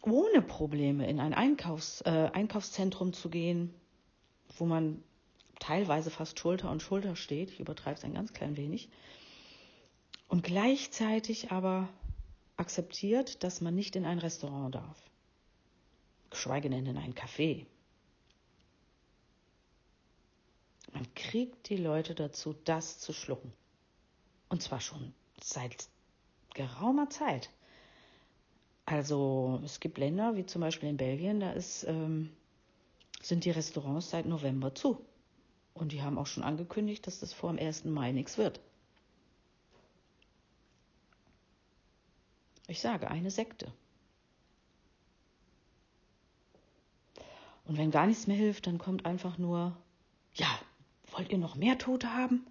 ohne 0.02 0.42
Probleme 0.42 1.08
in 1.08 1.20
ein 1.20 1.36
Einkaufs, 1.36 2.02
äh, 2.02 2.32
Einkaufszentrum 2.34 3.14
zu 3.14 3.30
gehen, 3.30 3.74
wo 4.58 4.66
man 4.66 5.04
teilweise 5.60 6.10
fast 6.10 6.40
Schulter 6.40 6.72
und 6.72 6.82
Schulter 6.82 7.16
steht. 7.16 7.52
Ich 7.52 7.60
übertreibe 7.60 7.96
es 7.96 8.04
ein 8.04 8.16
ganz 8.16 8.34
klein 8.34 8.58
wenig. 8.58 8.90
Und 10.28 10.44
gleichzeitig 10.44 11.52
aber 11.52 11.90
akzeptiert, 12.58 13.44
dass 13.44 13.62
man 13.62 13.76
nicht 13.76 13.96
in 13.96 14.06
ein 14.06 14.18
Restaurant 14.18 14.74
darf. 14.74 14.98
Geschweige 16.32 16.72
denn 16.72 16.88
in 16.88 16.98
ein 16.98 17.14
Café. 17.14 17.68
Man 20.94 21.14
kriegt 21.16 21.70
die 21.70 21.78
Leute 21.78 22.14
dazu, 22.14 22.56
das 22.66 23.00
zu 23.00 23.14
schlucken. 23.14 23.52
Und 24.50 24.62
zwar 24.62 24.80
schon 24.80 25.14
seit 25.42 25.88
geraumer 26.54 27.10
Zeit. 27.10 27.50
Also 28.86 29.60
es 29.64 29.80
gibt 29.80 29.98
Länder, 29.98 30.36
wie 30.36 30.46
zum 30.46 30.62
Beispiel 30.62 30.90
in 30.90 30.98
Belgien, 30.98 31.40
da 31.40 31.52
ist, 31.52 31.84
ähm, 31.86 32.32
sind 33.22 33.46
die 33.46 33.52
Restaurants 33.52 34.12
seit 34.12 34.26
November 34.26 34.76
zu. 34.76 35.04
Und 35.74 35.92
die 35.92 36.04
haben 36.04 36.20
auch 36.20 36.28
schon 36.28 36.44
angekündigt, 36.44 37.08
dass 37.08 37.20
das 37.20 37.34
vor 37.34 37.52
dem 37.52 37.60
1. 37.60 37.86
Mai 37.86 38.12
nichts 38.12 38.38
wird. 38.38 38.60
Ich 42.68 42.82
sage, 42.82 43.10
eine 43.10 43.32
Sekte. 43.32 43.74
Und 47.66 47.78
wenn 47.78 47.92
gar 47.92 48.06
nichts 48.06 48.28
mehr 48.28 48.38
hilft, 48.38 48.68
dann 48.68 48.78
kommt 48.78 49.06
einfach 49.06 49.38
nur, 49.38 49.76
ja, 50.34 50.48
Wollt 51.14 51.32
ihr 51.32 51.38
noch 51.38 51.56
mehr 51.56 51.78
Tote 51.78 52.12
haben? 52.12 52.48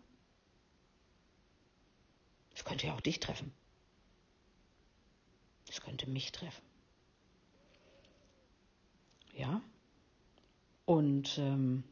Es 2.55 2.65
könnte 2.65 2.87
ja 2.87 2.95
auch 2.95 3.01
dich 3.01 3.19
treffen. 3.19 3.53
Es 5.69 5.81
könnte 5.81 6.09
mich 6.09 6.31
treffen. 6.31 6.63
Ja? 9.35 9.61
Und 10.85 11.39
ähm, 11.39 11.83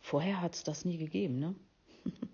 vorher 0.00 0.42
hat 0.42 0.54
es 0.54 0.64
das 0.64 0.84
nie 0.84 0.98
gegeben, 0.98 1.38
ne? 1.38 1.54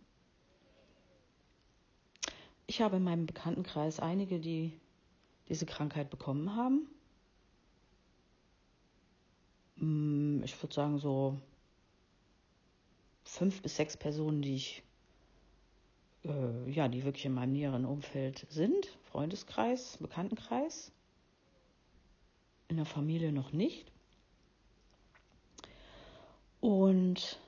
Ich 2.67 2.81
habe 2.81 2.99
in 2.99 3.03
meinem 3.03 3.27
Bekanntenkreis 3.27 3.99
einige, 3.99 4.39
die 4.39 4.79
diese 5.49 5.67
Krankheit 5.67 6.09
bekommen 6.09 6.55
haben. 6.55 6.87
Hm, 9.79 10.41
ich 10.45 10.63
würde 10.63 10.73
sagen 10.73 11.01
so 11.01 11.37
fünf 13.31 13.63
bis 13.63 13.77
sechs 13.77 13.97
Personen, 13.97 14.43
die 14.43 14.57
ich, 14.57 14.83
äh, 16.25 16.71
ja, 16.71 16.89
die 16.89 17.05
wirklich 17.05 17.25
in 17.25 17.35
meinem 17.35 17.53
näheren 17.53 17.85
Umfeld 17.85 18.47
sind, 18.51 18.99
Freundeskreis, 19.05 19.99
Bekanntenkreis, 19.99 20.93
in 22.69 22.77
der 22.77 22.87
Familie 22.87 23.33
noch 23.33 23.53
nicht. 23.53 23.91
Und 26.61 27.39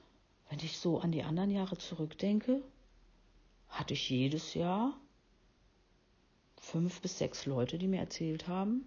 wenn 0.48 0.60
ich 0.60 0.78
so 0.78 0.98
an 1.00 1.12
die 1.12 1.24
anderen 1.24 1.50
Jahre 1.50 1.76
zurückdenke, 1.76 2.62
hatte 3.68 3.94
ich 3.94 4.08
jedes 4.08 4.54
Jahr 4.54 4.96
fünf 6.56 7.00
bis 7.00 7.18
sechs 7.18 7.44
Leute, 7.44 7.76
die 7.76 7.88
mir 7.88 8.00
erzählt 8.00 8.46
haben, 8.46 8.86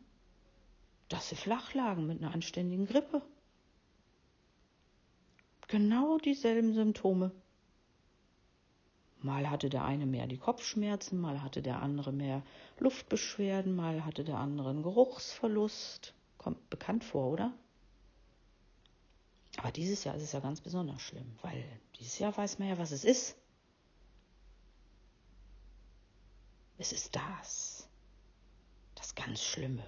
dass 1.10 1.30
sie 1.30 1.36
flach 1.36 1.74
lagen 1.74 2.08
mit 2.08 2.22
einer 2.22 2.34
anständigen 2.34 2.88
Grippe. 2.88 3.22
Genau 5.68 6.18
dieselben 6.18 6.74
Symptome. 6.74 7.32
Mal 9.20 9.50
hatte 9.50 9.70
der 9.70 9.84
eine 9.84 10.06
mehr 10.06 10.28
die 10.28 10.38
Kopfschmerzen, 10.38 11.20
mal 11.20 11.42
hatte 11.42 11.64
der 11.64 11.82
andere 11.82 12.12
mehr 12.14 12.44
Luftbeschwerden, 12.78 13.76
mal 13.76 14.06
hatte 14.06 14.24
der 14.24 14.38
andere 14.38 14.70
einen 14.70 14.84
Geruchsverlust. 14.84 16.14
Kommt 16.38 16.70
bekannt 16.70 17.04
vor, 17.04 17.32
oder? 17.32 17.54
Aber 19.58 19.72
dieses 19.72 20.04
Jahr 20.04 20.16
ist 20.16 20.22
es 20.22 20.34
ja 20.34 20.42
ganz 20.42 20.62
besonders 20.62 21.02
schlimm, 21.02 21.40
weil 21.42 21.64
dieses 21.98 22.20
Jahr 22.20 22.36
weiß 22.38 22.60
man 22.60 22.68
ja, 22.68 22.78
was 22.78 22.92
es 22.92 23.04
ist. 23.04 23.36
Es 26.78 26.92
ist 26.92 27.16
das. 27.16 27.90
Das 28.94 29.16
ganz 29.16 29.42
Schlimme. 29.42 29.84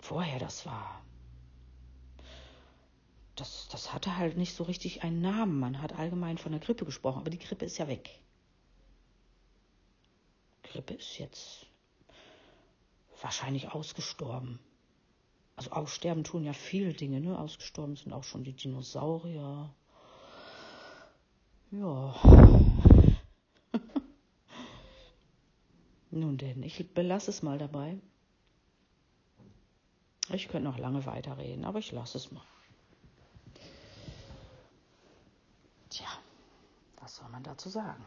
Vorher 0.00 0.40
das 0.40 0.66
war 0.66 1.04
das, 3.36 3.68
das 3.70 3.92
hatte 3.92 4.16
halt 4.16 4.36
nicht 4.36 4.54
so 4.54 4.64
richtig 4.64 5.02
einen 5.02 5.20
Namen. 5.20 5.58
Man 5.58 5.80
hat 5.80 5.98
allgemein 5.98 6.38
von 6.38 6.52
der 6.52 6.60
Grippe 6.60 6.84
gesprochen, 6.84 7.20
aber 7.20 7.30
die 7.30 7.38
Grippe 7.38 7.64
ist 7.64 7.78
ja 7.78 7.88
weg. 7.88 8.20
Grippe 10.62 10.94
ist 10.94 11.18
jetzt 11.18 11.66
wahrscheinlich 13.20 13.70
ausgestorben. 13.72 14.58
Also 15.56 15.70
aussterben 15.70 16.24
tun 16.24 16.44
ja 16.44 16.52
viele 16.52 16.92
Dinge, 16.92 17.20
ne? 17.20 17.38
Ausgestorben 17.38 17.96
sind 17.96 18.12
auch 18.12 18.24
schon 18.24 18.44
die 18.44 18.54
Dinosaurier. 18.54 19.72
Ja. 21.70 22.14
Nun 26.10 26.36
denn, 26.36 26.62
ich 26.62 26.92
belasse 26.92 27.30
es 27.30 27.42
mal 27.42 27.58
dabei. 27.58 27.98
Ich 30.30 30.48
könnte 30.48 30.68
noch 30.68 30.78
lange 30.78 31.04
weiterreden, 31.06 31.64
aber 31.64 31.78
ich 31.78 31.92
lasse 31.92 32.18
es 32.18 32.30
mal. 32.30 32.42
soll 37.22 37.30
man 37.30 37.42
dazu 37.44 37.68
sagen? 37.68 38.04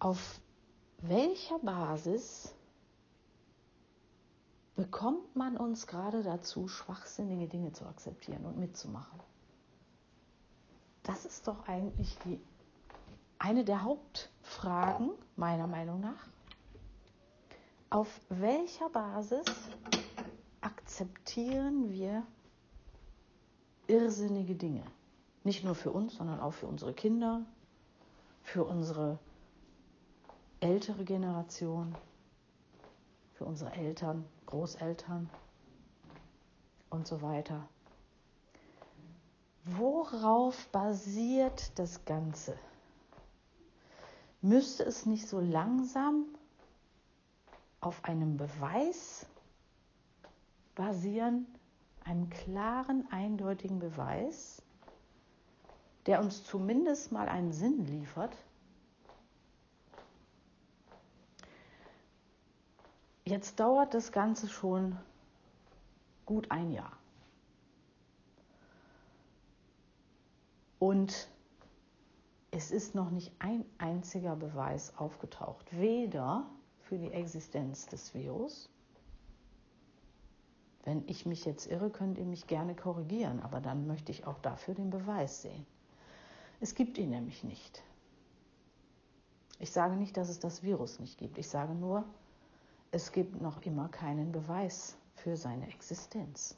Auf 0.00 0.40
welcher 0.98 1.58
Basis 1.60 2.52
bekommt 4.74 5.36
man 5.36 5.56
uns 5.56 5.86
gerade 5.86 6.22
dazu, 6.22 6.66
schwachsinnige 6.68 7.46
Dinge 7.46 7.72
zu 7.72 7.86
akzeptieren 7.86 8.44
und 8.44 8.58
mitzumachen? 8.58 9.20
Das 11.04 11.24
ist 11.24 11.46
doch 11.46 11.68
eigentlich 11.68 12.18
die, 12.24 12.40
eine 13.38 13.64
der 13.64 13.82
Hauptfragen 13.82 15.10
meiner 15.36 15.66
Meinung 15.68 16.00
nach. 16.00 16.26
Auf 17.90 18.20
welcher 18.28 18.88
Basis 18.90 19.44
akzeptieren 20.60 21.90
wir 21.92 22.26
irrsinnige 23.86 24.54
Dinge? 24.54 24.82
Nicht 25.42 25.64
nur 25.64 25.74
für 25.74 25.92
uns, 25.92 26.16
sondern 26.16 26.40
auch 26.40 26.52
für 26.52 26.66
unsere 26.66 26.94
Kinder, 26.94 27.42
für 28.42 28.64
unsere 28.64 29.18
ältere 30.60 31.04
Generation, 31.04 31.94
für 33.34 33.44
unsere 33.44 33.72
Eltern, 33.72 34.24
Großeltern 34.46 35.28
und 36.90 37.06
so 37.06 37.20
weiter. 37.20 37.68
Worauf 39.64 40.66
basiert 40.68 41.78
das 41.78 42.04
Ganze? 42.04 42.56
Müsste 44.42 44.84
es 44.84 45.06
nicht 45.06 45.26
so 45.26 45.40
langsam 45.40 46.26
auf 47.80 48.04
einem 48.04 48.36
Beweis 48.36 49.26
basieren, 50.74 51.46
einem 52.04 52.30
klaren, 52.30 53.06
eindeutigen 53.10 53.78
Beweis, 53.78 54.62
der 56.06 56.20
uns 56.20 56.44
zumindest 56.44 57.12
mal 57.12 57.28
einen 57.28 57.52
Sinn 57.52 57.86
liefert. 57.86 58.36
Jetzt 63.24 63.58
dauert 63.58 63.94
das 63.94 64.12
Ganze 64.12 64.48
schon 64.48 64.98
gut 66.26 66.50
ein 66.50 66.70
Jahr. 66.70 66.92
Und 70.78 71.28
es 72.50 72.70
ist 72.70 72.94
noch 72.94 73.10
nicht 73.10 73.32
ein 73.38 73.64
einziger 73.78 74.36
Beweis 74.36 74.96
aufgetaucht, 74.98 75.66
weder 75.72 76.46
für 76.82 76.98
die 76.98 77.10
Existenz 77.10 77.86
des 77.86 78.12
Virus. 78.12 78.68
Wenn 80.84 81.02
ich 81.08 81.24
mich 81.24 81.46
jetzt 81.46 81.66
irre, 81.66 81.88
könnt 81.90 82.18
ihr 82.18 82.26
mich 82.26 82.46
gerne 82.46 82.74
korrigieren, 82.74 83.40
aber 83.40 83.60
dann 83.60 83.86
möchte 83.86 84.12
ich 84.12 84.26
auch 84.26 84.38
dafür 84.40 84.74
den 84.74 84.90
Beweis 84.90 85.42
sehen. 85.42 85.66
Es 86.60 86.74
gibt 86.74 86.98
ihn 86.98 87.10
nämlich 87.10 87.42
nicht. 87.42 87.82
Ich 89.58 89.70
sage 89.70 89.96
nicht, 89.96 90.16
dass 90.16 90.28
es 90.28 90.38
das 90.38 90.62
Virus 90.62 91.00
nicht 91.00 91.18
gibt. 91.18 91.38
Ich 91.38 91.48
sage 91.48 91.74
nur, 91.74 92.04
es 92.90 93.12
gibt 93.12 93.40
noch 93.40 93.62
immer 93.62 93.88
keinen 93.88 94.30
Beweis 94.30 94.96
für 95.14 95.36
seine 95.36 95.66
Existenz. 95.68 96.56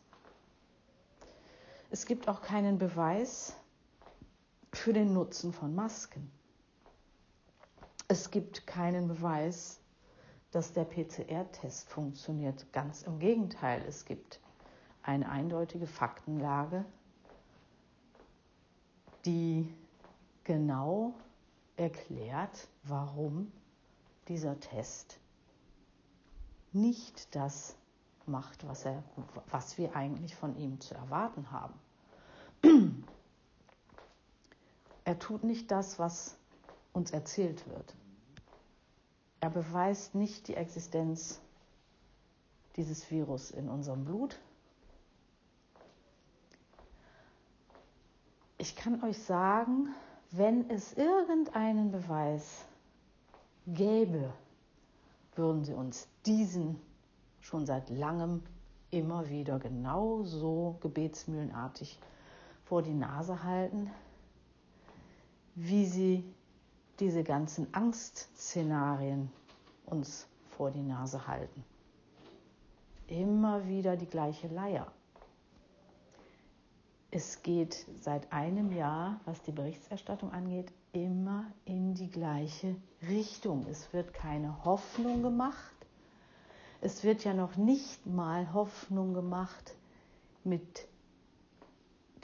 Es 1.90 2.04
gibt 2.04 2.28
auch 2.28 2.42
keinen 2.42 2.78
Beweis 2.78 3.56
für 4.72 4.92
den 4.92 5.12
Nutzen 5.12 5.52
von 5.52 5.74
Masken. 5.74 6.30
Es 8.08 8.30
gibt 8.30 8.66
keinen 8.66 9.06
Beweis 9.06 9.80
dass 10.56 10.72
der 10.72 10.86
PCR-Test 10.86 11.86
funktioniert. 11.90 12.72
Ganz 12.72 13.02
im 13.02 13.18
Gegenteil, 13.18 13.84
es 13.86 14.06
gibt 14.06 14.40
eine 15.02 15.28
eindeutige 15.28 15.86
Faktenlage, 15.86 16.86
die 19.26 19.70
genau 20.44 21.12
erklärt, 21.76 22.68
warum 22.84 23.52
dieser 24.28 24.58
Test 24.58 25.20
nicht 26.72 27.34
das 27.34 27.76
macht, 28.24 28.66
was, 28.66 28.86
er, 28.86 29.02
was 29.50 29.76
wir 29.76 29.94
eigentlich 29.94 30.36
von 30.36 30.56
ihm 30.56 30.80
zu 30.80 30.94
erwarten 30.94 31.50
haben. 31.50 31.74
Er 35.04 35.18
tut 35.18 35.44
nicht 35.44 35.70
das, 35.70 35.98
was 35.98 36.38
uns 36.94 37.10
erzählt 37.10 37.68
wird. 37.68 37.94
Er 39.40 39.50
beweist 39.50 40.14
nicht 40.14 40.48
die 40.48 40.54
Existenz 40.54 41.40
dieses 42.76 43.10
Virus 43.10 43.50
in 43.50 43.68
unserem 43.68 44.04
Blut. 44.04 44.38
Ich 48.58 48.74
kann 48.76 49.02
euch 49.02 49.18
sagen, 49.22 49.94
wenn 50.30 50.68
es 50.70 50.92
irgendeinen 50.94 51.92
Beweis 51.92 52.64
gäbe, 53.66 54.32
würden 55.34 55.64
sie 55.64 55.74
uns 55.74 56.08
diesen 56.24 56.80
schon 57.40 57.66
seit 57.66 57.90
langem 57.90 58.42
immer 58.90 59.28
wieder 59.28 59.58
genauso 59.58 60.78
gebetsmühlenartig 60.80 61.98
vor 62.64 62.82
die 62.82 62.94
Nase 62.94 63.44
halten, 63.44 63.90
wie 65.54 65.86
sie 65.86 66.24
diese 67.00 67.22
ganzen 67.24 67.72
Angstszenarien 67.74 69.30
uns 69.86 70.26
vor 70.56 70.70
die 70.70 70.82
Nase 70.82 71.26
halten. 71.26 71.64
Immer 73.08 73.66
wieder 73.68 73.96
die 73.96 74.06
gleiche 74.06 74.48
Leier. 74.48 74.90
Es 77.10 77.42
geht 77.42 77.86
seit 78.00 78.32
einem 78.32 78.72
Jahr, 78.72 79.20
was 79.24 79.40
die 79.42 79.52
Berichterstattung 79.52 80.32
angeht, 80.32 80.72
immer 80.92 81.44
in 81.64 81.94
die 81.94 82.10
gleiche 82.10 82.74
Richtung. 83.08 83.66
Es 83.70 83.92
wird 83.92 84.12
keine 84.12 84.64
Hoffnung 84.64 85.22
gemacht. 85.22 85.74
Es 86.80 87.04
wird 87.04 87.24
ja 87.24 87.32
noch 87.32 87.56
nicht 87.56 88.06
mal 88.06 88.52
Hoffnung 88.52 89.14
gemacht 89.14 89.74
mit 90.44 90.86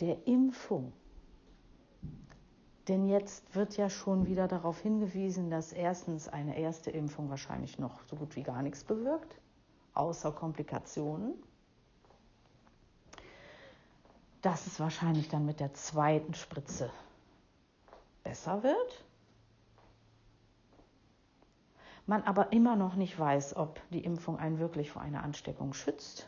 der 0.01 0.27
Impfung. 0.27 0.93
Denn 2.89 3.07
jetzt 3.07 3.55
wird 3.55 3.77
ja 3.77 3.89
schon 3.89 4.27
wieder 4.27 4.49
darauf 4.49 4.81
hingewiesen, 4.81 5.51
dass 5.51 5.73
erstens 5.73 6.29
eine 6.29 6.59
erste 6.59 6.91
Impfung 6.91 7.31
wahrscheinlich 7.31 7.79
noch 7.79 8.03
so 8.09 8.17
gut 8.17 8.35
wie 8.35 8.43
gar 8.43 8.63
nichts 8.63 8.83
bewirkt, 8.83 9.37
außer 9.95 10.33
Komplikationen. 10.33 11.35
Dass 14.41 14.67
es 14.67 14.81
wahrscheinlich 14.81 15.29
dann 15.29 15.47
mit 15.47 15.61
der 15.61 15.73
zweiten 15.75 16.35
Spritze 16.35 16.91
besser 18.25 18.65
wird. 18.65 19.05
Man 22.07 22.25
aber 22.25 22.53
immer 22.53 22.75
noch 22.75 22.97
nicht 22.97 23.17
weiß, 23.17 23.55
ob 23.57 23.81
die 23.91 24.05
Impfung 24.05 24.39
einen 24.39 24.59
wirklich 24.59 24.91
vor 24.91 25.03
einer 25.03 25.23
Ansteckung 25.23 25.73
schützt 25.73 26.27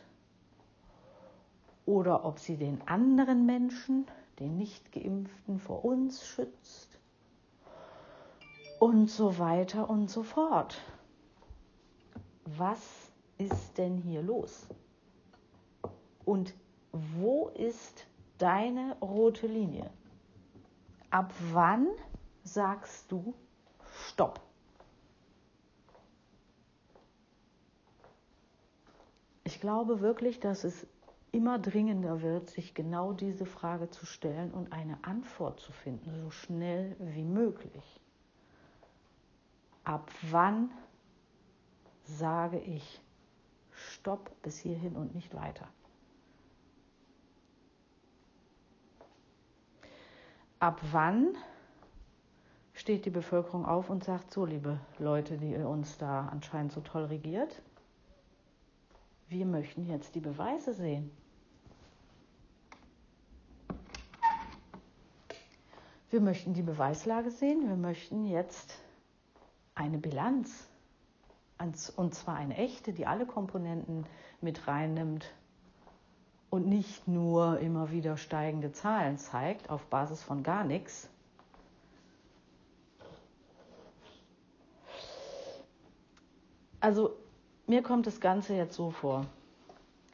oder 1.85 2.23
ob 2.23 2.39
sie 2.39 2.55
den 2.55 2.87
anderen 2.87 3.45
Menschen 3.45 4.07
den 4.39 4.57
Nichtgeimpften 4.57 5.59
vor 5.59 5.85
uns 5.85 6.25
schützt 6.25 6.99
und 8.79 9.09
so 9.09 9.39
weiter 9.39 9.89
und 9.89 10.09
so 10.09 10.23
fort. 10.23 10.81
Was 12.45 13.11
ist 13.37 13.77
denn 13.77 13.97
hier 13.97 14.21
los? 14.21 14.67
Und 16.25 16.53
wo 16.91 17.49
ist 17.49 18.05
deine 18.37 18.97
rote 19.01 19.47
Linie? 19.47 19.89
Ab 21.09 21.33
wann 21.51 21.87
sagst 22.43 23.11
du 23.11 23.33
Stopp? 24.07 24.41
Ich 29.43 29.61
glaube 29.61 30.01
wirklich, 30.01 30.39
dass 30.39 30.63
es 30.63 30.87
immer 31.35 31.59
dringender 31.59 32.21
wird, 32.21 32.49
sich 32.49 32.73
genau 32.73 33.11
diese 33.11 33.45
Frage 33.45 33.89
zu 33.89 34.05
stellen 34.05 34.51
und 34.51 34.71
eine 34.71 35.03
Antwort 35.03 35.59
zu 35.59 35.73
finden, 35.73 36.15
so 36.21 36.29
schnell 36.29 36.95
wie 36.99 37.25
möglich. 37.25 37.99
Ab 39.83 40.09
wann 40.21 40.71
sage 42.03 42.59
ich 42.59 43.01
Stopp 43.71 44.31
bis 44.43 44.57
hierhin 44.59 44.95
und 44.95 45.13
nicht 45.13 45.35
weiter? 45.35 45.67
Ab 50.59 50.79
wann 50.93 51.35
steht 52.73 53.05
die 53.05 53.09
Bevölkerung 53.09 53.65
auf 53.65 53.89
und 53.89 54.05
sagt, 54.05 54.31
so 54.31 54.45
liebe 54.45 54.79
Leute, 54.99 55.37
die 55.37 55.51
ihr 55.51 55.67
uns 55.67 55.97
da 55.97 56.29
anscheinend 56.29 56.71
so 56.71 56.79
toll 56.79 57.03
regiert, 57.05 57.61
wir 59.27 59.45
möchten 59.45 59.85
jetzt 59.85 60.15
die 60.15 60.21
Beweise 60.21 60.73
sehen. 60.73 61.11
Wir 66.15 66.21
möchten 66.21 66.53
die 66.53 66.61
Beweislage 66.61 67.29
sehen. 67.29 67.67
Wir 67.67 67.75
möchten 67.75 68.23
jetzt 68.23 68.79
eine 69.73 69.97
Bilanz, 69.97 70.69
und 71.59 72.15
zwar 72.15 72.37
eine 72.37 72.55
echte, 72.55 72.93
die 72.93 73.05
alle 73.05 73.25
Komponenten 73.25 74.05
mit 74.39 74.65
reinnimmt 74.65 75.25
und 76.49 76.67
nicht 76.67 77.05
nur 77.05 77.59
immer 77.59 77.91
wieder 77.91 78.15
steigende 78.15 78.71
Zahlen 78.71 79.17
zeigt 79.17 79.69
auf 79.69 79.87
Basis 79.87 80.23
von 80.23 80.41
gar 80.41 80.63
nichts. 80.63 81.09
Also 86.79 87.17
mir 87.67 87.83
kommt 87.83 88.07
das 88.07 88.21
Ganze 88.21 88.55
jetzt 88.55 88.75
so 88.75 88.89
vor. 88.89 89.25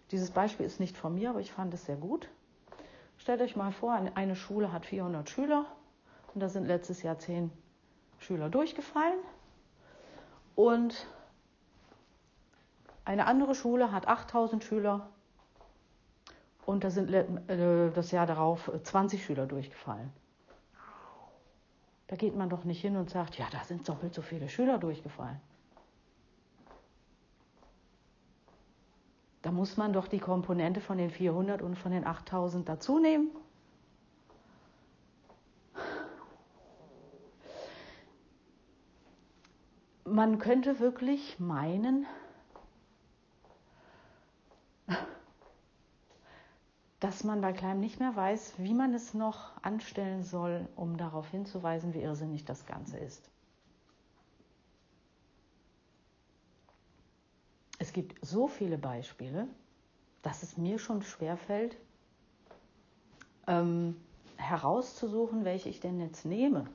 Dieses 0.09 0.31
Beispiel 0.31 0.65
ist 0.65 0.79
nicht 0.79 0.97
von 0.97 1.13
mir, 1.13 1.29
aber 1.29 1.41
ich 1.41 1.51
fand 1.51 1.71
es 1.75 1.85
sehr 1.85 1.97
gut. 1.97 2.27
Stellt 3.19 3.41
euch 3.41 3.55
mal 3.55 3.71
vor, 3.71 3.93
eine 3.93 4.35
Schule 4.35 4.73
hat 4.73 4.87
400 4.87 5.29
Schüler 5.29 5.67
und 6.33 6.41
da 6.41 6.49
sind 6.49 6.65
letztes 6.65 7.03
Jahr 7.03 7.19
10 7.19 7.51
Schüler 8.19 8.49
durchgefallen. 8.49 9.19
Und 10.55 11.07
eine 13.05 13.25
andere 13.25 13.55
Schule 13.55 13.91
hat 13.91 14.07
8000 14.07 14.63
Schüler 14.63 15.09
und 16.65 16.83
da 16.83 16.89
sind 16.89 17.11
äh, 17.11 17.91
das 17.91 18.11
Jahr 18.11 18.25
darauf 18.25 18.71
20 18.83 19.25
Schüler 19.25 19.47
durchgefallen. 19.47 20.11
Da 22.07 22.15
geht 22.15 22.35
man 22.35 22.49
doch 22.49 22.65
nicht 22.65 22.81
hin 22.81 22.97
und 22.97 23.09
sagt, 23.09 23.37
ja, 23.37 23.45
da 23.51 23.63
sind 23.63 23.87
doppelt 23.87 24.13
so 24.13 24.21
viele 24.21 24.49
Schüler 24.49 24.77
durchgefallen. 24.77 25.39
Da 29.41 29.51
muss 29.51 29.77
man 29.77 29.91
doch 29.91 30.07
die 30.07 30.19
Komponente 30.19 30.81
von 30.81 30.97
den 30.97 31.09
400 31.09 31.61
und 31.61 31.75
von 31.75 31.91
den 31.91 32.05
8000 32.05 32.69
dazu 32.69 32.99
nehmen. 32.99 33.31
Man 40.11 40.39
könnte 40.39 40.81
wirklich 40.81 41.39
meinen, 41.39 42.05
dass 46.99 47.23
man 47.23 47.39
bei 47.39 47.53
Kleinem 47.53 47.79
nicht 47.79 48.01
mehr 48.01 48.13
weiß, 48.13 48.55
wie 48.57 48.73
man 48.73 48.93
es 48.93 49.13
noch 49.13 49.53
anstellen 49.63 50.23
soll, 50.23 50.67
um 50.75 50.97
darauf 50.97 51.29
hinzuweisen, 51.29 51.93
wie 51.93 52.01
irrsinnig 52.01 52.43
das 52.43 52.65
Ganze 52.65 52.97
ist. 52.97 53.29
Es 57.79 57.93
gibt 57.93 58.23
so 58.25 58.49
viele 58.49 58.77
Beispiele, 58.77 59.47
dass 60.23 60.43
es 60.43 60.57
mir 60.57 60.77
schon 60.77 61.03
schwerfällt, 61.03 61.77
ähm, 63.47 63.95
herauszusuchen, 64.35 65.45
welche 65.45 65.69
ich 65.69 65.79
denn 65.79 66.01
jetzt 66.01 66.25
nehme. 66.25 66.67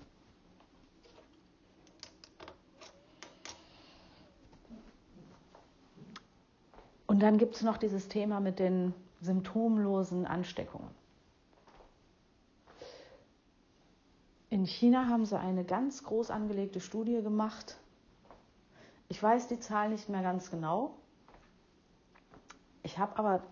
Und 7.16 7.20
dann 7.20 7.38
gibt 7.38 7.56
es 7.56 7.62
noch 7.62 7.78
dieses 7.78 8.08
Thema 8.08 8.40
mit 8.40 8.58
den 8.58 8.92
symptomlosen 9.22 10.26
Ansteckungen. 10.26 10.90
In 14.50 14.66
China 14.66 15.08
haben 15.08 15.24
sie 15.24 15.38
eine 15.38 15.64
ganz 15.64 16.04
groß 16.04 16.30
angelegte 16.30 16.78
Studie 16.78 17.22
gemacht. 17.22 17.78
Ich 19.08 19.22
weiß 19.22 19.48
die 19.48 19.58
Zahl 19.58 19.88
nicht 19.88 20.10
mehr 20.10 20.20
ganz 20.20 20.50
genau. 20.50 20.94
Ich 22.82 22.98
habe 22.98 23.18
aber 23.18 23.42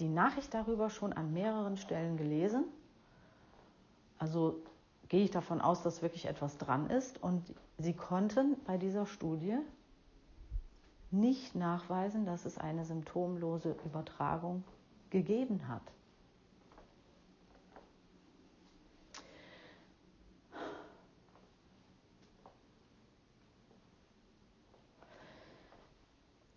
die 0.00 0.08
Nachricht 0.08 0.52
darüber 0.52 0.90
schon 0.90 1.12
an 1.12 1.32
mehreren 1.32 1.76
Stellen 1.76 2.16
gelesen. 2.16 2.64
Also 4.18 4.60
gehe 5.08 5.22
ich 5.22 5.30
davon 5.30 5.60
aus, 5.60 5.84
dass 5.84 6.02
wirklich 6.02 6.26
etwas 6.26 6.58
dran 6.58 6.90
ist. 6.90 7.22
Und 7.22 7.54
sie 7.78 7.94
konnten 7.94 8.56
bei 8.64 8.76
dieser 8.76 9.06
Studie 9.06 9.56
nicht 11.12 11.54
nachweisen, 11.54 12.24
dass 12.24 12.44
es 12.44 12.58
eine 12.58 12.84
symptomlose 12.84 13.76
Übertragung 13.84 14.64
gegeben 15.10 15.68
hat. 15.68 15.82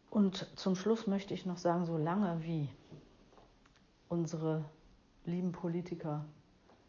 Und 0.09 0.47
zum 0.55 0.77
Schluss 0.77 1.07
möchte 1.07 1.33
ich 1.33 1.45
noch 1.45 1.57
sagen, 1.57 1.85
solange 1.85 2.41
wie 2.41 2.69
unsere 4.07 4.63
lieben 5.25 5.51
Politiker 5.51 6.23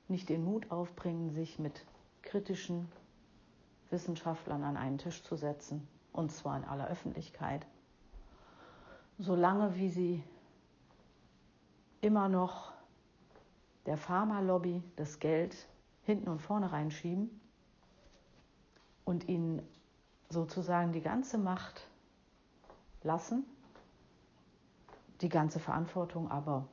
nicht 0.06 0.28
den 0.28 0.44
Mut 0.44 0.70
aufbringen, 0.70 1.30
sich 1.30 1.58
mit 1.58 1.84
kritischen 2.22 2.86
Wissenschaftlern 3.90 4.62
an 4.62 4.76
einen 4.76 4.98
Tisch 4.98 5.24
zu 5.24 5.34
setzen, 5.34 5.88
und 6.16 6.32
zwar 6.32 6.56
in 6.56 6.64
aller 6.64 6.88
Öffentlichkeit, 6.88 7.66
solange 9.18 9.76
wie 9.76 9.88
sie 9.88 10.24
immer 12.00 12.28
noch 12.28 12.72
der 13.86 13.96
Pharmalobby 13.96 14.82
das 14.96 15.20
Geld 15.20 15.56
hinten 16.02 16.28
und 16.28 16.40
vorne 16.40 16.72
reinschieben 16.72 17.40
und 19.04 19.28
ihnen 19.28 19.62
sozusagen 20.28 20.92
die 20.92 21.00
ganze 21.00 21.38
Macht 21.38 21.86
lassen, 23.02 23.44
die 25.20 25.28
ganze 25.28 25.60
Verantwortung 25.60 26.30
aber, 26.30 26.66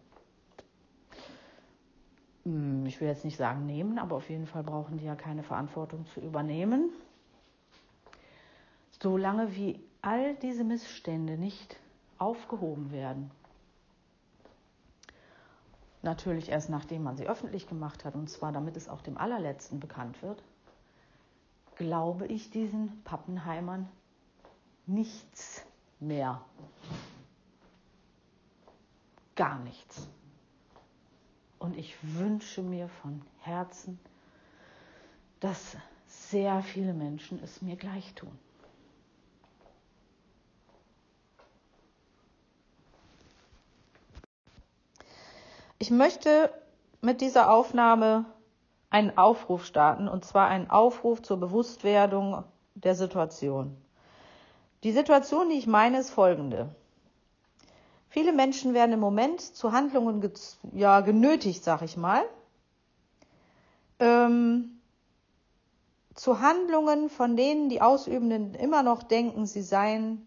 hm, 2.44 2.86
ich 2.86 3.00
will 3.00 3.08
jetzt 3.08 3.24
nicht 3.24 3.38
sagen 3.38 3.66
nehmen, 3.66 4.00
aber 4.00 4.16
auf 4.16 4.30
jeden 4.30 4.48
Fall 4.48 4.64
brauchen 4.64 4.98
die 4.98 5.06
ja 5.06 5.16
keine 5.16 5.44
Verantwortung 5.44 6.06
zu 6.08 6.20
übernehmen. 6.20 6.90
Solange 9.04 9.54
wie 9.58 9.84
all 10.02 10.34
diese 10.36 10.64
Missstände 10.64 11.38
nicht 11.38 11.76
aufgehoben 12.20 12.90
werden, 12.94 13.32
natürlich 16.04 16.48
erst 16.48 16.70
nachdem 16.70 17.04
man 17.04 17.18
sie 17.18 17.28
öffentlich 17.28 17.68
gemacht 17.68 18.06
hat, 18.06 18.16
und 18.16 18.30
zwar 18.30 18.54
damit 18.54 18.78
es 18.78 18.88
auch 18.88 19.02
dem 19.02 19.18
allerletzten 19.18 19.82
bekannt 19.82 20.22
wird, 20.22 20.42
glaube 21.76 22.28
ich 22.28 22.50
diesen 22.50 23.04
Pappenheimern 23.04 23.90
nichts 24.86 25.66
mehr. 26.00 26.42
Gar 29.36 29.60
nichts. 29.60 30.08
Und 31.60 31.76
ich 31.76 31.98
wünsche 32.16 32.62
mir 32.62 32.88
von 32.88 33.22
Herzen, 33.42 34.00
dass 35.42 35.76
sehr 36.06 36.64
viele 36.64 36.94
Menschen 36.94 37.44
es 37.44 37.62
mir 37.62 37.76
gleich 37.76 38.14
tun. 38.14 38.40
Ich 45.84 45.92
möchte 45.92 46.50
mit 47.02 47.20
dieser 47.20 47.52
Aufnahme 47.52 48.24
einen 48.90 49.18
Aufruf 49.18 49.66
starten, 49.66 50.08
und 50.08 50.24
zwar 50.24 50.48
einen 50.48 50.70
Aufruf 50.70 51.22
zur 51.22 51.36
Bewusstwerdung 51.36 52.46
der 52.74 52.96
Situation. 52.96 53.76
Die 54.84 54.94
Situation, 54.94 55.50
die 55.50 55.58
ich 55.58 55.68
meine, 55.68 56.00
ist 56.00 56.10
folgende. 56.10 56.74
Viele 58.08 58.32
Menschen 58.32 58.74
werden 58.74 58.94
im 58.94 59.02
Moment 59.02 59.42
zu 59.42 59.74
Handlungen 59.74 60.32
ja, 60.72 61.02
genötigt, 61.02 61.66
sag 61.66 61.82
ich 61.82 61.98
mal. 61.98 62.24
Ähm, 64.00 64.80
zu 66.16 66.40
Handlungen, 66.40 67.10
von 67.10 67.36
denen 67.36 67.68
die 67.68 67.82
Ausübenden 67.82 68.56
immer 68.56 68.84
noch 68.84 69.04
denken, 69.04 69.46
sie 69.46 69.64
seien 69.64 70.26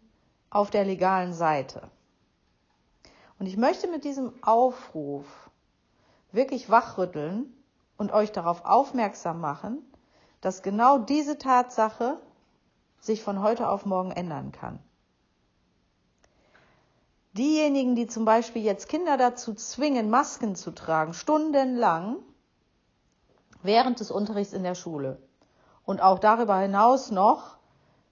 auf 0.51 0.69
der 0.69 0.85
legalen 0.85 1.33
Seite. 1.33 1.89
Und 3.39 3.47
ich 3.47 3.57
möchte 3.57 3.89
mit 3.89 4.05
diesem 4.05 4.35
Aufruf 4.43 5.46
wirklich 6.37 6.71
wachrütteln 6.71 7.53
und 7.97 8.13
euch 8.13 8.31
darauf 8.31 8.65
aufmerksam 8.65 9.41
machen, 9.41 9.79
dass 10.41 10.63
genau 10.63 10.99
diese 10.99 11.39
Tatsache 11.39 12.19
sich 13.01 13.23
von 13.23 13.43
heute 13.43 13.69
auf 13.69 13.87
morgen 13.87 14.13
ändern 14.13 14.53
kann. 14.53 14.79
Diejenigen, 17.33 17.97
die 17.97 18.07
zum 18.07 18.25
Beispiel 18.25 18.63
jetzt 18.63 18.89
Kinder 18.89 19.17
dazu 19.17 19.53
zwingen, 19.53 20.09
Masken 20.09 20.55
zu 20.55 20.71
tragen, 20.71 21.13
stundenlang 21.13 22.17
während 23.63 24.01
des 24.01 24.11
Unterrichts 24.11 24.55
in 24.55 24.63
der 24.63 24.75
Schule 24.75 25.19
und 25.85 26.01
auch 26.01 26.19
darüber 26.19 26.57
hinaus 26.57 27.11
noch 27.11 27.57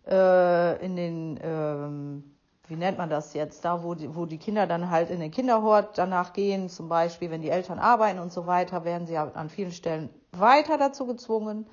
äh, 0.07 0.85
in 0.85 0.97
den, 0.97 1.41
ähm, 1.43 2.34
wie 2.69 2.77
nennt 2.77 2.97
man 2.97 3.11
das 3.11 3.35
jetzt, 3.35 3.65
da 3.65 3.83
wo 3.83 3.95
die, 3.95 4.15
wo 4.15 4.25
die 4.25 4.39
Kinder 4.39 4.67
dann 4.67 4.91
halt 4.91 5.11
in 5.11 5.21
den 5.21 5.31
Kinderhort 5.31 5.99
danach 5.99 6.33
gehen, 6.33 6.69
zum 6.69 6.89
Beispiel, 6.89 7.31
wenn 7.31 7.43
die 7.43 7.51
Eltern 7.51 7.79
arbeiten 7.79 8.19
und 8.19 8.33
so 8.33 8.47
weiter, 8.47 8.85
werden 8.85 9.07
sie 9.07 9.19
an 9.19 9.51
vielen 9.51 9.73
Stellen 9.73 10.09
weiter 10.33 10.79
dazu 10.79 11.07
gezwungen. 11.07 11.67